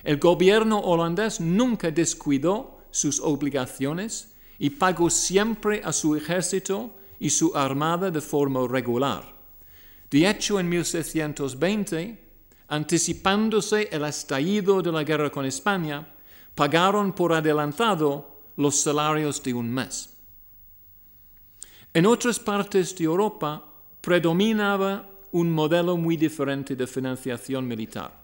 [0.02, 7.52] El gobierno holandés nunca descuidó sus obligaciones y pagó siempre a su ejército y su
[7.54, 9.34] armada de forma regular.
[10.10, 12.18] De hecho, en 1620,
[12.68, 16.14] anticipándose el estallido de la guerra con España,
[16.54, 20.14] pagaron por adelantado los salarios de un mes.
[21.94, 23.64] En otras partes de Europa
[24.00, 28.17] predominaba un modelo muy diferente de financiación militar.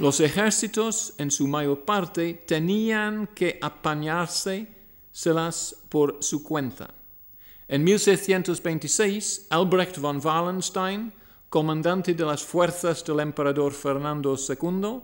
[0.00, 6.92] Los ejércitos, en su mayor parte, tenían que apañárselas por su cuenta.
[7.68, 11.12] En 1626, Albrecht von Wallenstein,
[11.48, 15.00] comandante de las fuerzas del emperador Fernando II,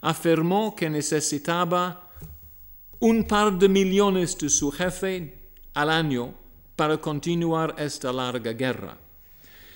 [0.00, 2.10] afirmó que necesitaba
[2.98, 5.38] un par de millones de su jefe
[5.74, 6.34] al año
[6.74, 8.98] para continuar esta larga guerra.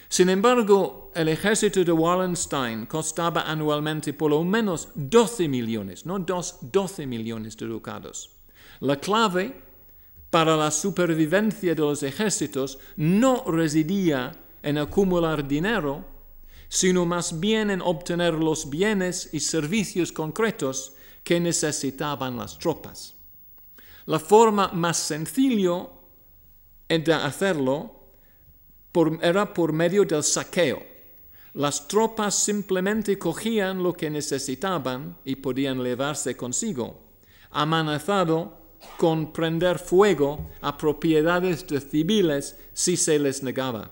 [0.08, 6.58] Sin embargo, el ejército de Wallenstein costaba anualmente por lo menos 12 millones, no dos,
[6.60, 8.30] 12 millones de ducados.
[8.80, 9.62] La clave
[10.30, 16.04] para la supervivencia de los ejércitos no residía en acumular dinero,
[16.68, 20.94] sino más bien en obtener los bienes y servicios concretos
[21.24, 23.14] que necesitaban las tropas.
[24.04, 25.88] La forma más sencilla
[26.88, 27.95] de hacerlo
[29.22, 30.82] era por medio del saqueo.
[31.54, 37.00] Las tropas simplemente cogían lo que necesitaban y podían llevarse consigo,
[37.50, 38.58] amenazado
[38.98, 43.90] con prender fuego a propiedades de civiles si se les negaba.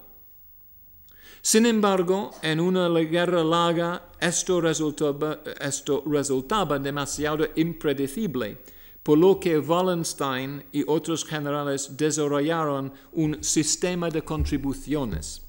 [1.40, 8.58] Sin embargo, en una guerra larga esto resultaba, esto resultaba demasiado impredecible
[9.04, 15.42] por lo que Wallenstein y otros generales desarrollaron un sistema de contribuciones.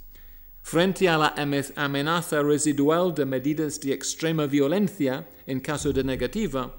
[0.61, 1.33] Frente a la
[1.77, 6.75] amenaza residual de medidas de extrema violencia en caso de negativa,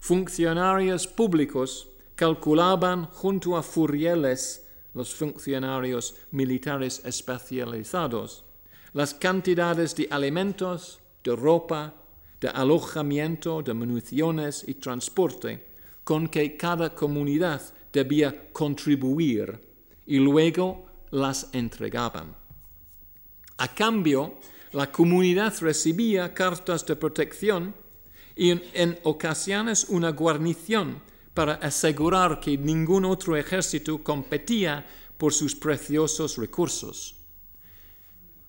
[0.00, 8.44] funcionarios públicos calculaban junto a furieles, los funcionarios militares especializados,
[8.92, 11.94] las cantidades de alimentos, de ropa,
[12.40, 15.67] de alojamiento, de municiones y transporte
[16.08, 17.60] con que cada comunidad
[17.92, 19.60] debía contribuir
[20.06, 22.34] y luego las entregaban.
[23.58, 24.38] A cambio,
[24.72, 27.74] la comunidad recibía cartas de protección
[28.34, 31.02] y en, ocasiones una guarnición
[31.34, 34.86] para asegurar que ningún otro ejército competía
[35.18, 37.16] por sus preciosos recursos.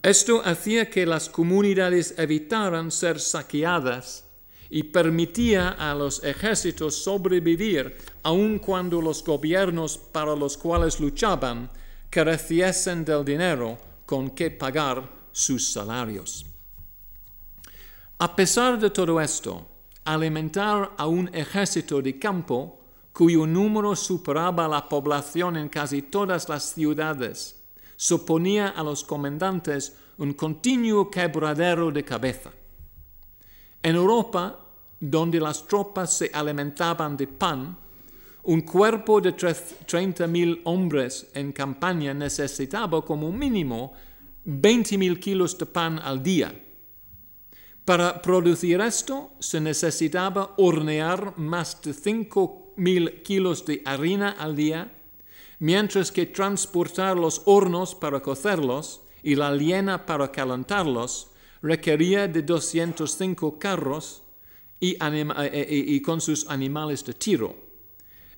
[0.01, 4.28] Esto hacía que las comunidades evitaran ser saqueadas
[4.69, 11.69] y permitía a los ejércitos sobrevivir aun cuando los gobiernos para los cuales luchaban
[12.09, 16.45] careciesen del dinero con que pagar sus salarios.
[18.19, 19.65] A pesar de todo esto,
[20.03, 22.79] alimentar a un ejército de campo
[23.13, 27.63] cuyo número superaba la población en casi todas las ciudades,
[27.95, 32.51] suponía a los comandantes un continuo quebradero de cabeza.
[33.81, 34.59] En Europa,
[34.99, 37.77] donde las tropas se alimentaban de pan,
[38.43, 43.93] un cuerpo de 30.000 hombres en campaña necesitaba como mínimo
[44.45, 46.53] 20.000 kilos de pan al día.
[47.85, 54.91] Para producir esto se necesitaba hornear más de 5.000 kilos de harina al día,
[55.59, 61.31] mientras que transportar los hornos para cocerlos y la liena para calentarlos
[61.61, 64.23] requería de 205 carros
[64.81, 67.55] eh, eh, y, con sus animales de tiro.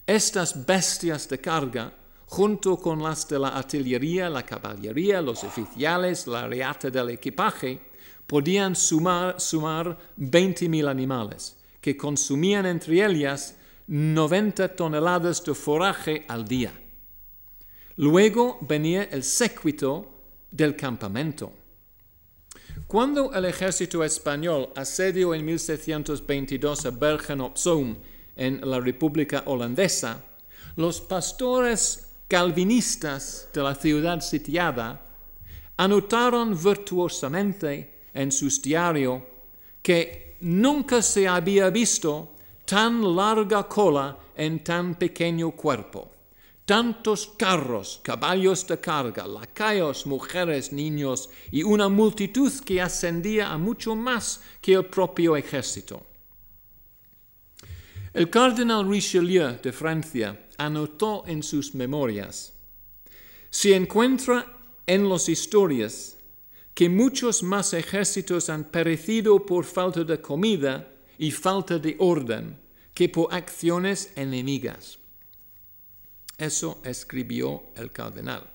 [0.07, 1.93] Estas bestias de carga,
[2.25, 7.79] junto con las de la artillería, la caballería, los oficiales, la reata del equipaje,
[8.25, 13.55] podían sumar, sumar 20.000 animales, que consumían entre ellas
[13.87, 16.71] 90 toneladas de forraje al día.
[17.97, 20.09] Luego venía el séquito
[20.49, 21.60] del campamento.
[22.87, 27.95] Cuando el ejército español asedió en 1622 a Bergen op Zoom
[28.35, 30.23] en la República Holandesa,
[30.75, 35.01] los pastores calvinistas de la ciudad sitiada
[35.77, 39.21] anotaron virtuosamente en sus diarios
[39.81, 46.10] que nunca se había visto tan larga cola en tan pequeño cuerpo
[46.71, 53.93] tantos carros, caballos de carga, lacayos, mujeres, niños y una multitud que ascendía a mucho
[53.93, 56.07] más que el propio ejército.
[58.13, 62.53] El cardenal Richelieu de Francia anotó en sus memorias,
[63.49, 64.47] se encuentra
[64.87, 66.15] en las historias
[66.73, 72.55] que muchos más ejércitos han perecido por falta de comida y falta de orden
[72.93, 75.00] que por acciones enemigas.
[76.41, 78.49] Eso escribió el cardenal.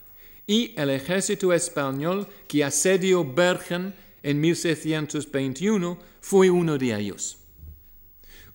[0.45, 7.39] Y el ejército español que asedió Bergen en 1621 fue uno de ellos.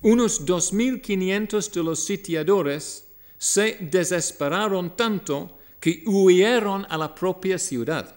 [0.02, 3.08] Unos 2.500 de los sitiadores
[3.38, 8.14] se desesperaron tanto que huyeron a la propia ciudad.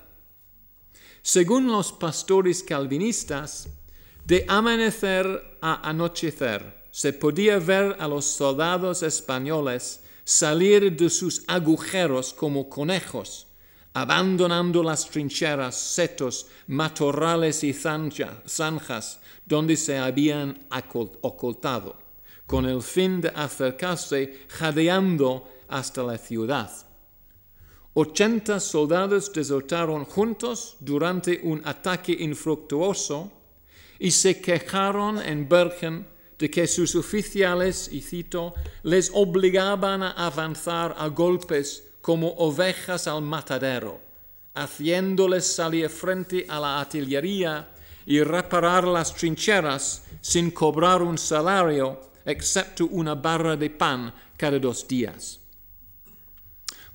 [1.23, 3.69] Según los pastores calvinistas,
[4.25, 12.33] de amanecer a anochecer se podía ver a los soldados españoles salir de sus agujeros
[12.33, 13.47] como conejos,
[13.93, 20.67] abandonando las trincheras, setos, matorrales y zanjas donde se habían
[21.21, 21.97] ocultado,
[22.47, 26.71] con el fin de acercarse jadeando hasta la ciudad.
[27.97, 33.31] Ochenta soldados desertaron juntos durante un ataque infructuoso
[34.01, 40.95] y se quejaron en Bergen de que sus oficiales, y cito, les obligaban a avanzar
[40.99, 44.01] a golpes como ovejas al matadero,
[44.55, 47.69] haciéndoles salir frente a la artillería
[48.07, 54.87] y reparar las trincheras sin cobrar un salario excepto una barra de pan cada dos
[54.87, 55.41] días.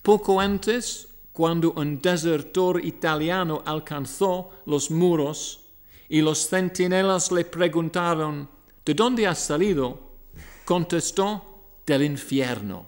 [0.01, 5.61] Poco antes, cuando un desertor italiano alcanzó los muros
[6.07, 8.49] y los centinelas le preguntaron,
[8.89, 9.99] ¿de dónde has salido?
[10.65, 12.87] contestó, del infierno.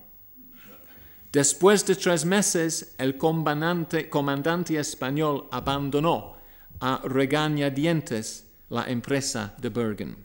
[1.32, 6.38] Después de tres meses, el comandante, comandante español abandonó
[6.80, 10.18] a regañadientes la empresa de Bergen.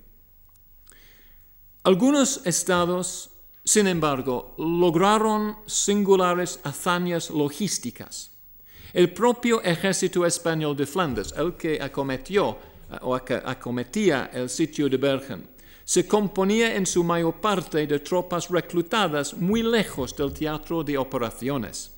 [1.84, 8.30] Algunos estados sin embargo, lograron singulares hazañas logísticas.
[8.94, 12.56] El propio ejército español de Flandes, el que acometió
[12.88, 15.55] eh, o acometía el sitio de Bergen,
[15.86, 21.92] se componía en su mayor parte de tropas reclutadas muy lejos del teatro de operaciones.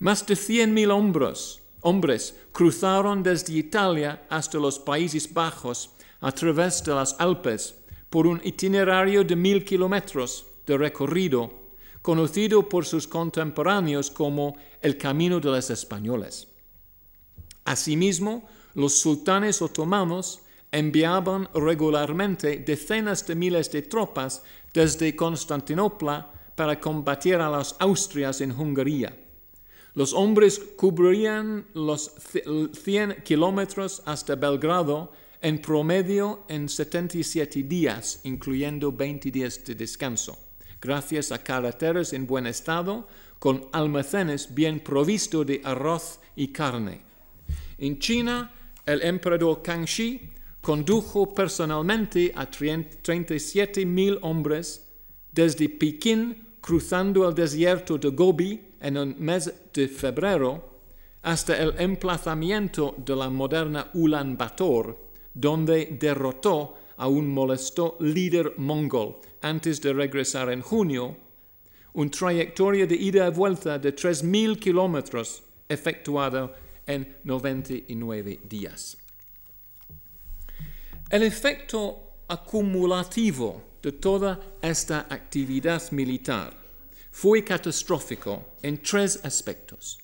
[0.00, 6.92] Más de 100.000 hombres, hombres cruzaron desde Italia hasta los Países Bajos a través de
[6.92, 7.76] las Alpes
[8.10, 11.52] por un itinerario de mil kilómetros de recorrido,
[12.02, 16.48] conocido por sus contemporáneos como el Camino de los Españoles.
[17.64, 20.40] Asimismo, los sultanes otomanos
[20.72, 24.42] enviaban regularmente decenas de miles de tropas
[24.72, 29.16] desde Constantinopla para combatir a las Austrias en Hungría.
[29.94, 32.12] Los hombres cubrirían los
[32.72, 40.38] 100 kilómetros hasta Belgrado en promedio en 77 días, incluyendo 20 días de descanso
[40.80, 43.06] gracias a carreteras en buen estado,
[43.38, 47.02] con almacenes bien provistos de arroz y carne.
[47.78, 48.52] En China,
[48.86, 54.86] el emperador Kangxi condujo personalmente a 37 mil hombres
[55.32, 60.68] desde Pekín, cruzando el desierto de Gobi en el mes de febrero,
[61.22, 64.98] hasta el emplazamiento de la moderna Ulan Bator,
[65.34, 71.16] donde derrotó a un molesto líder mongol antes de regresar en junio,
[71.94, 76.52] una trayectoria de ida y vuelta de 3.000 kilómetros efectuada
[76.86, 78.98] en 99 días.
[81.10, 86.56] El efecto acumulativo de toda esta actividad militar
[87.10, 89.98] fue catastrófico en tres aspectos.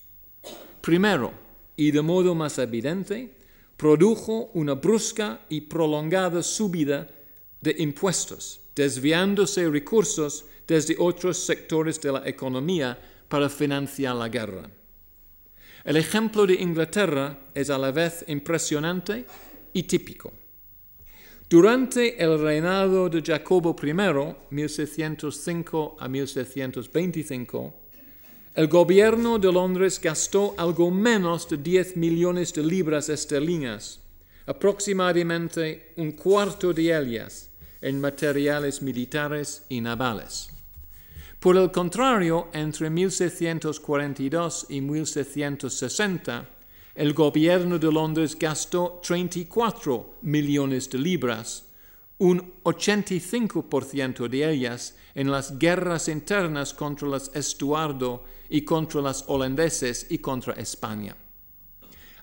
[0.81, 1.33] Primero,
[1.77, 3.37] y de modo más evidente,
[3.77, 7.07] produjo una brusca y prolongada subida
[7.61, 12.99] de impuestos, desviándose recursos desde otros sectores de la economía
[13.29, 14.69] para financiar la guerra.
[15.85, 19.25] El ejemplo de Inglaterra es a la vez impresionante
[19.73, 20.33] y típico.
[21.49, 23.93] Durante el reinado de Jacobo I,
[24.51, 27.75] 1605 a 1625,
[28.57, 34.01] el gobierno de Londres gastó algo menos de 10 millones de libras esterlinas,
[34.45, 37.49] aproximadamente un cuarto de ellas
[37.81, 40.51] en materiales militares y navales.
[41.39, 46.56] Por el contrario, entre 1642 y 1660,
[46.97, 51.67] el gobierno de Londres gastó 34 millones de libras,
[52.19, 60.07] un 85% de ellas en las guerras internas contra los Estuardo y contra los holandeses
[60.09, 61.15] y contra España.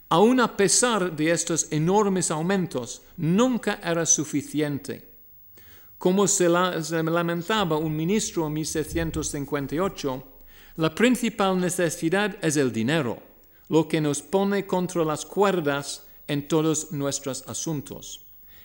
[0.09, 5.07] Aun a pesar de estos enormes aumentos, nunca era suficiente.
[5.99, 10.23] Como se, lamentaba un ministro en 1758,
[10.77, 13.32] la principal necesidad es el dinero,
[13.69, 18.21] lo que nos pone contra las cuerdas en todos nuestros asuntos.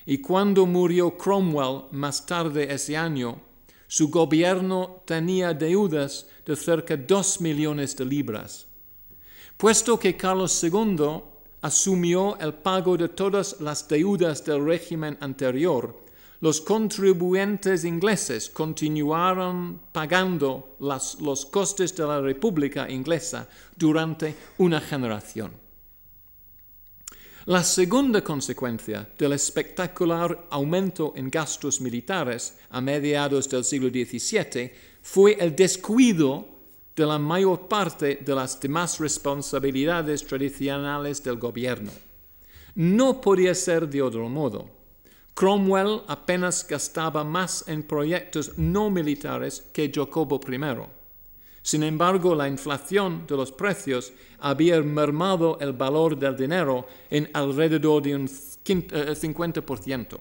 [0.07, 3.41] Y cuando murió Cromwell más tarde ese año,
[3.87, 8.67] su gobierno tenía deudas de cerca de dos millones de libras.
[9.57, 11.23] Puesto que Carlos II
[11.63, 16.08] asumió el pago de todas las deudas del régimen anterior,
[16.41, 25.51] los contribuyentes ingleses continuaron pagando los costes de la República inglesa durante una generación.
[27.47, 34.71] La segunda consecuencia del espectacular aumento en gastos militares a mediados del siglo XVII
[35.01, 36.47] fue el descuido
[36.95, 41.91] de la mayor parte de las demás responsabilidades tradicionales del gobierno.
[42.75, 44.78] No podía ser de otro modo.
[45.39, 50.59] Cromwell apenas gastaba más en proyectos no militares que Jacobo I.
[51.63, 58.03] Sin embargo, la inflación de los precios había mermado el valor del dinero en alrededor
[58.03, 60.17] de un 50%.
[60.17, 60.21] Eh,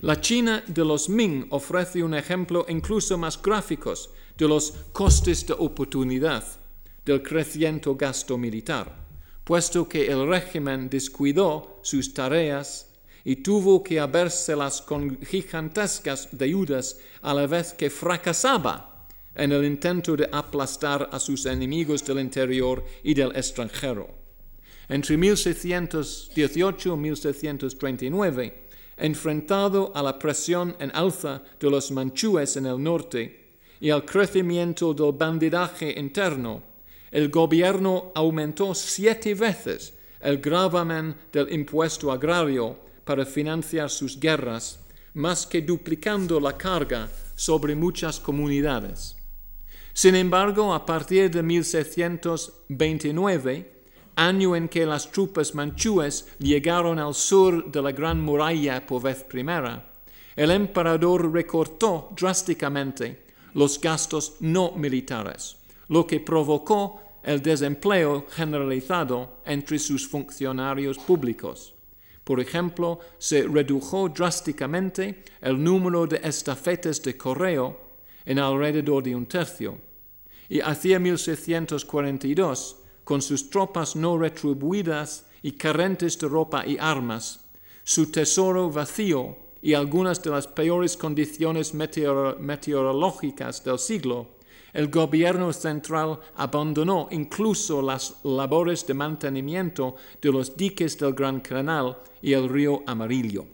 [0.00, 3.94] la China de los Ming ofrece un ejemplo incluso más gráfico
[4.36, 6.42] de los costes de oportunidad
[7.04, 8.92] del creciente gasto militar,
[9.44, 12.89] puesto que el régimen descuidó sus tareas
[13.24, 20.16] y tuvo que habérselas con gigantescas deudas a la vez que fracasaba en el intento
[20.16, 24.08] de aplastar a sus enemigos del interior y del extranjero.
[24.88, 28.66] Entre 1618 y 1639,
[28.96, 34.92] enfrentado a la presión en alza de los manchúes en el norte y al crecimiento
[34.92, 36.62] del bandidaje interno,
[37.10, 44.80] el gobierno aumentó siete veces el gravamen del impuesto agrario para financiar sus guerras,
[45.14, 49.16] más que duplicando la carga sobre muchas comunidades.
[49.92, 53.80] Sin embargo, a partir de 1629,
[54.16, 59.24] año en que las tropas manchúes llegaron al sur de la Gran Muralla por vez
[59.24, 59.86] primera,
[60.36, 63.24] el emperador recortó drásticamente
[63.54, 65.56] los gastos no militares,
[65.88, 71.74] lo que provocó el desempleo generalizado entre sus funcionarios públicos.
[72.30, 77.76] Por ejemplo, se redujo drásticamente el número de estafetes de correo
[78.24, 79.76] en alrededor de un tercio.
[80.48, 87.50] Y hacia 1642, con sus tropas no retribuidas y carentes de ropa y armas,
[87.82, 94.36] su tesoro vacío y algunas de las peores condiciones meteorológicas del siglo,
[94.72, 101.96] el gobierno central abandonó incluso las labores de mantenimiento de los diques del Gran Canal
[102.22, 103.46] y el río Amarillo.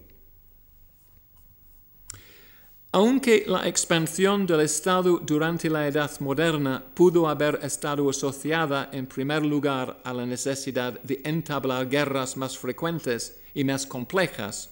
[2.92, 9.44] Aunque la expansión del Estado durante la Edad Moderna pudo haber estado asociada en primer
[9.44, 14.70] lugar a la necesidad de entablar guerras más frecuentes y más complejas,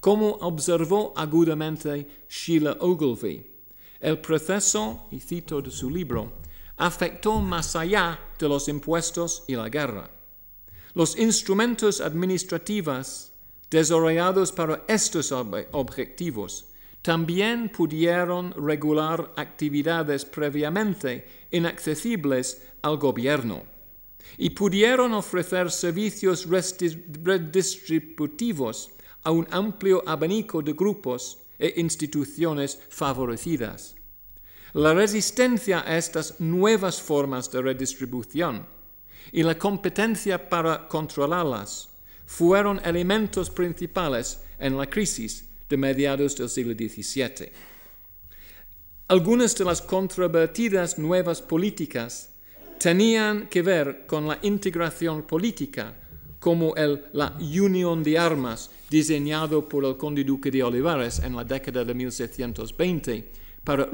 [0.00, 3.55] como observó agudamente Sheila Ogilvy,
[4.00, 6.32] el proceso, y cito de su libro,
[6.76, 10.10] afectó más allá de los impuestos y la guerra.
[10.94, 13.32] Los instrumentos administrativos
[13.70, 16.66] desarrollados para estos objetivos
[17.02, 23.64] también pudieron regular actividades previamente inaccesibles al gobierno
[24.38, 28.90] y pudieron ofrecer servicios redistributivos
[29.22, 33.94] a un amplio abanico de grupos e instituciones favorecidas.
[34.72, 38.66] La resistencia a estas nuevas formas de redistribución
[39.32, 41.88] y la competencia para controlarlas
[42.26, 47.50] fueron elementos principales en la crisis de mediados del siglo XVII.
[49.08, 52.30] Algunas de las controvertidas nuevas políticas
[52.78, 55.94] tenían que ver con la integración política,
[56.38, 56.74] como
[57.12, 61.94] la Unión de Armas diseñado por el conde duque de Olivares en la década de
[61.94, 63.30] 1720
[63.64, 63.88] para,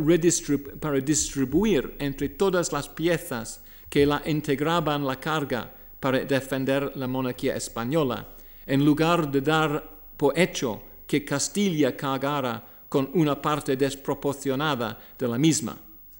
[0.80, 7.56] para distribuir entre todas las piezas que la integraban la carga para defender la monarquía
[7.56, 8.26] española,
[8.66, 15.38] en lugar de dar por hecho que Castilla cargara con una parte desproporcionada de la
[15.38, 15.76] misma.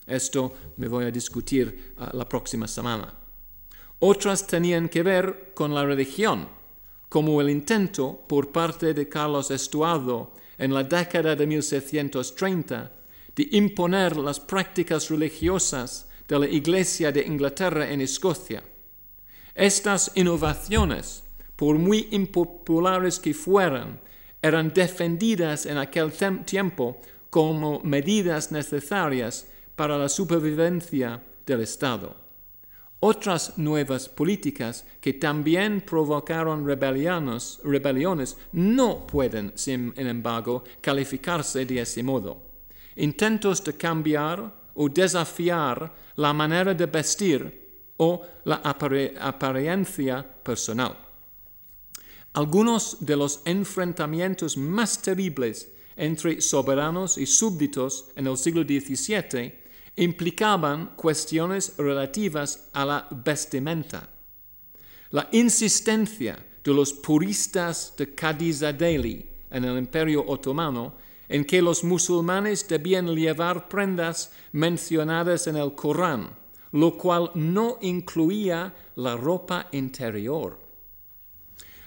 [0.07, 3.13] Esto me voy a discutir uh, la próxima semana.
[4.01, 6.49] Otras tenían que ver con la religión,
[7.13, 12.91] como el intento por parte de Carlos Estuardo en la década de 1730
[13.37, 18.63] de imponer las prácticas religiosas de la Iglesia de Inglaterra en Escocia.
[19.55, 21.23] Estas innovaciones,
[21.55, 24.01] por muy impopulares que fueran,
[24.41, 26.15] eran defendidas en aquel
[26.47, 26.99] tiempo
[27.29, 29.47] como medidas necesarias
[29.77, 32.22] para la supervivencia del Estado.
[33.05, 42.41] Otras nuevas políticas que también provocaron rebeliones no pueden, sin embargo, calificarse de ese modo.
[42.95, 50.97] Intentos de cambiar o desafiar la manera de vestir o la apariencia personal.
[52.35, 59.62] Algunos de los enfrentamientos más terribles entre soberanos y súbditos en el siglo XVII
[59.97, 64.09] implicaban cuestiones relativas a la vestimenta.
[65.11, 70.95] La insistencia de los puristas de Cadizadeli en el Imperio Otomano
[71.29, 76.31] en que los musulmanes debían llevar prendas mencionadas en el Corán,
[76.73, 80.59] lo cual no incluía la ropa interior.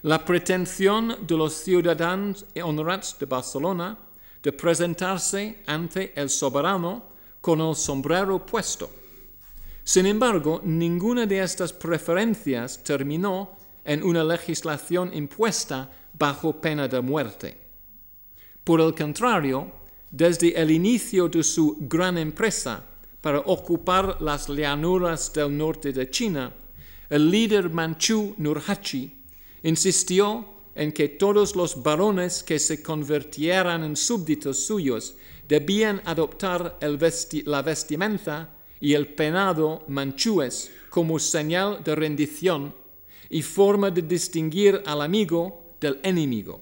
[0.05, 3.97] la pretensión de los ciudadanos honrados de Barcelona
[4.43, 7.14] de presentarse ante el soberano
[7.45, 8.89] con el sombrero puesto.
[9.83, 13.51] Sin embargo, ninguna de estas preferencias terminó
[13.83, 17.55] en una legislación impuesta bajo pena de muerte.
[18.63, 19.71] Por el contrario,
[20.09, 22.83] desde el inicio de su gran empresa
[23.21, 26.51] para ocupar las llanuras del norte de China,
[27.11, 29.21] el líder manchú Nurhaci
[29.61, 35.15] insistió en que todos los varones que se convirtieran en súbditos suyos
[35.47, 42.75] debían adoptar la vestimenta y el penado manchúes como señal de rendición
[43.29, 46.61] y forma de distinguir al amigo del enemigo.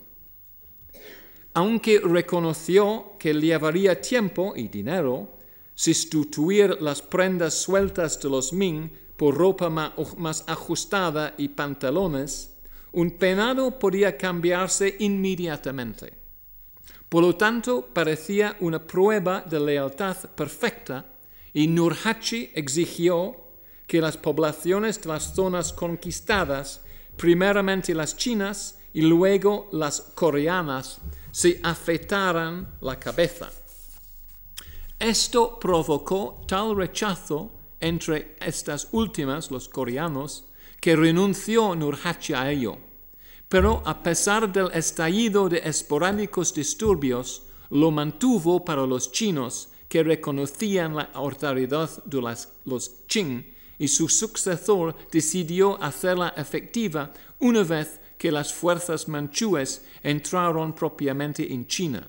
[1.56, 5.38] Aunque reconoció que llevaría tiempo y dinero
[5.76, 12.53] sustituir las prendas sueltas de los Ming por ropa más ajustada y pantalones,
[12.94, 16.14] un penado podía cambiarse inmediatamente.
[17.10, 21.06] Por lo tanto, parecía una prueba de lealtad perfecta
[21.54, 23.44] y Nurhaci exigió
[23.88, 26.82] que las poblaciones de las zonas conquistadas,
[27.18, 33.52] primeramente las chinas y luego las coreanas, se afeitaran la cabeza.
[35.00, 40.46] Esto provocó tal rechazo entre estas últimas, los coreanos,
[40.84, 42.78] que renunció Nurhaci a ello.
[43.48, 50.94] Pero a pesar del estallido de esporádicos disturbios, lo mantuvo para los chinos que reconocían
[50.94, 52.20] la autoridad de
[52.66, 53.46] los Qing
[53.80, 61.66] y su sucesor decidió hacerla efectiva una vez que las fuerzas manchúes entraron propiamente en
[61.66, 62.06] China.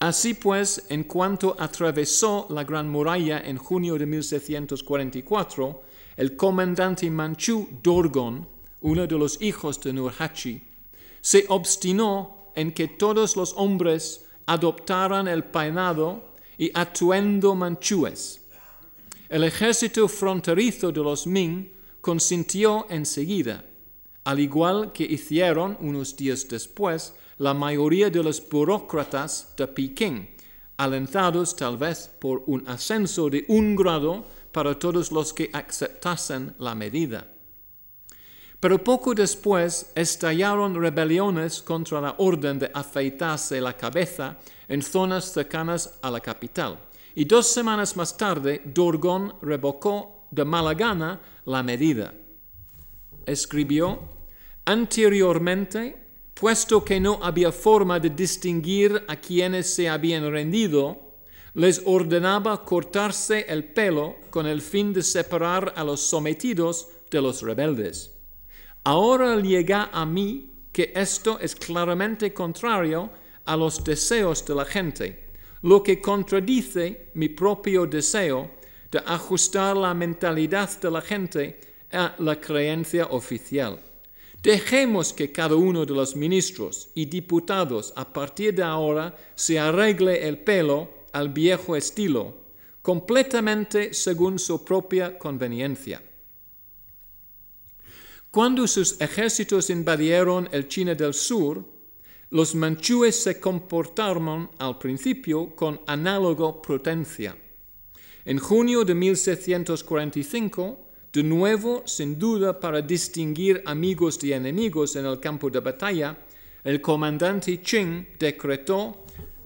[0.00, 7.68] Así pues, en cuanto atravesó la Gran Muralla en junio de 1644, el comandante manchú
[7.82, 8.46] Dorgon,
[8.82, 10.62] uno de los hijos de Nurhaci,
[11.20, 18.40] se obstinó en que todos los hombres adoptaran el peinado y atuendo manchúes.
[19.28, 21.68] El ejército fronterizo de los Ming
[22.00, 23.64] consintió enseguida,
[24.24, 30.28] al igual que hicieron unos días después la mayoría de los burócratas de Pekín,
[30.76, 36.74] alentados tal vez por un ascenso de un grado para todos los que aceptasen la
[36.74, 37.26] medida.
[38.60, 44.38] Pero poco después estallaron rebeliones contra la orden de afeitarse la cabeza
[44.68, 46.78] en zonas cercanas a la capital
[47.14, 52.14] y dos semanas más tarde Dorgón revocó de mala gana la medida.
[53.26, 54.00] Escribió,
[54.64, 55.96] anteriormente,
[56.34, 61.11] puesto que no había forma de distinguir a quienes se habían rendido,
[61.54, 67.42] les ordenaba cortarse el pelo con el fin de separar a los sometidos de los
[67.42, 68.12] rebeldes.
[68.84, 73.10] Ahora llega a mí que esto es claramente contrario
[73.44, 75.22] a los deseos de la gente
[75.62, 78.50] lo que contradice mi propio deseo
[78.90, 81.60] de ajustar la mentalidad de la gente
[81.92, 83.78] a la creencia oficial.
[84.42, 90.26] Dejemos que cada uno de los ministros y diputados a partir de ahora se arregle
[90.26, 92.34] el pelo al viejo estilo,
[92.82, 96.02] completamente según su propia conveniencia.
[98.30, 101.64] Cuando sus ejércitos invadieron el China del Sur,
[102.30, 107.36] los manchúes se comportaron al principio con análogo prudencia.
[108.24, 110.78] En junio de 1645,
[111.12, 116.16] de nuevo, sin duda para distinguir amigos de enemigos en el campo de batalla,
[116.64, 119.04] el comandante Qing decretó,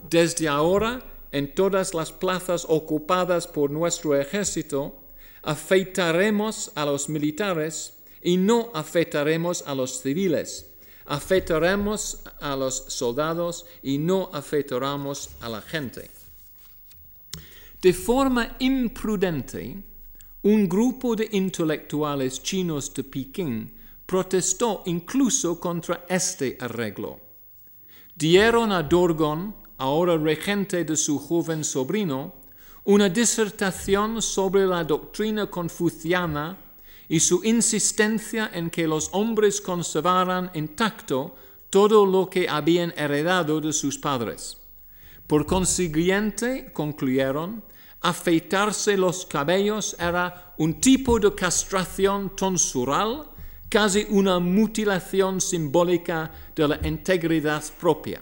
[0.09, 1.03] desde ahora,
[1.37, 4.97] en todas las plazas ocupadas por nuestro ejército,
[5.43, 10.67] afeitaremos a los militares y no afeitaremos a los civiles
[11.07, 16.11] afectaremos a los soldados y no afectaremos a la gente.
[17.81, 19.83] De forma imprudente,
[20.43, 23.73] un grupo de intelectuales chinos de Pekín
[24.05, 27.21] protestó incluso contra este arreglo.
[28.15, 32.35] Dieron a Dorgon, ahora regente de su joven sobrino,
[32.85, 36.57] una disertación sobre la doctrina confuciana
[37.09, 41.35] y su insistencia en que los hombres conservaran intacto
[41.71, 44.57] todo lo que habían heredado de sus padres.
[45.27, 47.63] Por consiguiente, concluyeron,
[48.01, 53.29] afeitarse los cabellos era un tipo de castración tonsural,
[53.69, 58.21] casi una mutilación simbólica de la integridad propia.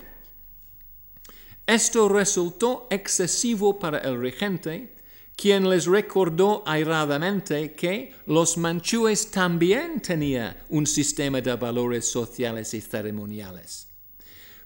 [1.67, 4.95] Esto resultó excesivo para el regente,
[5.35, 12.81] quien les recordó airadamente que los manchúes también tenían un sistema de valores sociales y
[12.81, 13.89] ceremoniales.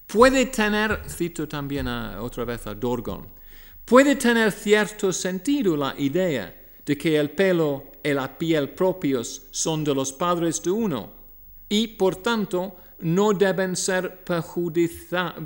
[0.07, 3.29] Puede tener, cito también otra vez a Dorgon,
[3.85, 9.85] puede tener cierto sentido la idea de que el pelo y la piel propios son
[9.85, 11.13] de los padres de uno
[11.69, 15.45] y, por tanto, no deben ser perjudicados.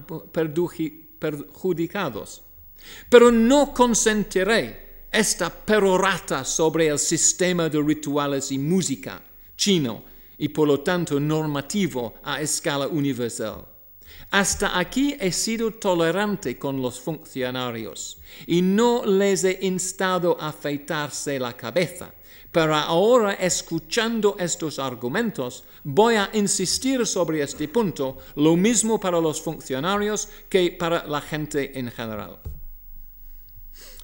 [3.08, 9.22] Pero no consentiré esta perorata sobre el sistema de rituales y música
[9.56, 10.04] chino
[10.38, 13.64] y por lo tanto normativo a escala universal.
[14.30, 21.38] Hasta aquí he sido tolerante con los funcionarios y no les he instado a afeitarse
[21.38, 22.12] la cabeza.
[22.52, 29.40] Pero ahora, escuchando estos argumentos, voy a insistir sobre este punto, lo mismo para los
[29.40, 32.38] funcionarios que para la gente en general.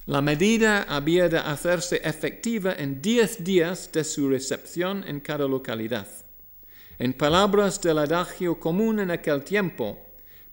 [0.07, 6.07] La medida había de hacerse efectiva en diez días de su recepción en cada localidad.
[6.97, 9.99] En palabras del adagio común en aquel tiempo,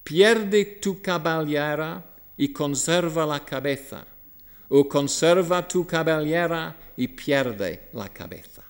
[0.04, 2.04] pierde tu caballera
[2.36, 4.04] y conserva la cabeza,
[4.68, 8.62] o conserva tu caballera y pierde la cabeza.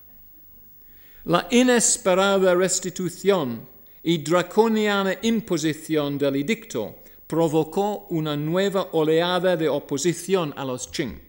[1.25, 3.67] La inesperada restitución
[4.03, 6.97] y draconiana imposición del edicto
[7.27, 11.21] provocó una nueva oleada de oposición a los Qing.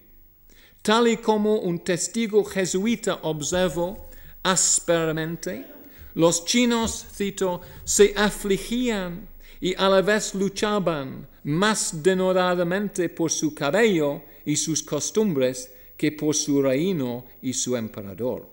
[0.83, 4.07] Tal y como un testigo jesuita observó
[4.43, 5.65] ásperamente,
[6.13, 9.27] los chinos, cito, se afligían
[9.59, 16.35] y a la vez luchaban más denodadamente por su cabello y sus costumbres que por
[16.35, 18.47] su reino y su emperador.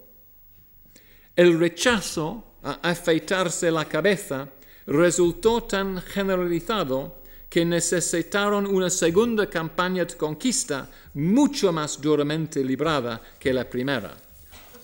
[1.36, 4.48] El rechazo a afeitarse la cabeza
[4.86, 13.52] resultó tan generalizado que necesitaron una segunda campaña de conquista mucho más duramente librada que
[13.52, 14.16] la primera.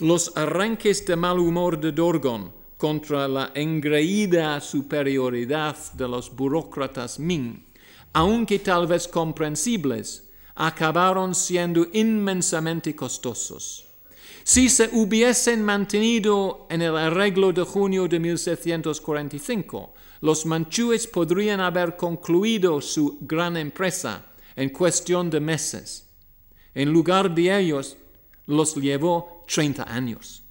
[0.00, 7.66] Los arranques de mal humor de Dorgon contra la engreída superioridad de los burócratas Ming,
[8.12, 13.86] aunque tal vez comprensibles, acabaron siendo inmensamente costosos.
[14.42, 21.96] Si se hubiesen mantenido en el arreglo de junio de 1745, los manchúes podrían haber
[21.96, 24.26] concluido su gran empresa
[24.56, 26.08] en cuestión de meses.
[26.74, 27.96] En lugar de ellos,
[28.46, 30.42] los llevó 30 años.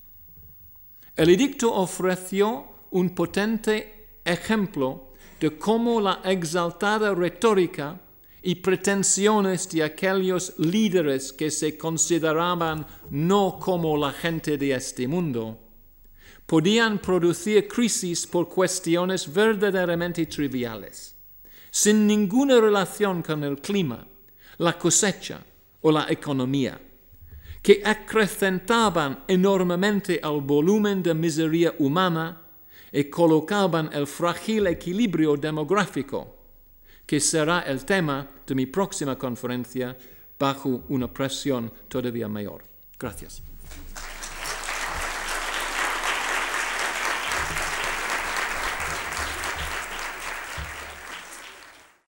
[1.16, 8.00] El edicto ofreció un potente ejemplo de cómo la exaltada retórica
[8.42, 15.60] y pretensiones de aquellos líderes que se consideraban no como la gente de este mundo,
[16.46, 21.16] podían producir crisis por cuestiones verdaderamente triviales,
[21.70, 24.08] sin ninguna relación con el clima,
[24.58, 25.42] la cosecha
[25.82, 26.80] o la economía,
[27.62, 32.42] que acrecentaban enormemente el volumen de miseria humana
[32.92, 36.39] y colocaban el frágil equilibrio demográfico,
[37.10, 39.98] que será el tema de mi próxima conferencia
[40.38, 42.64] bajo una presión todavía mayor.
[43.00, 43.42] Gracias.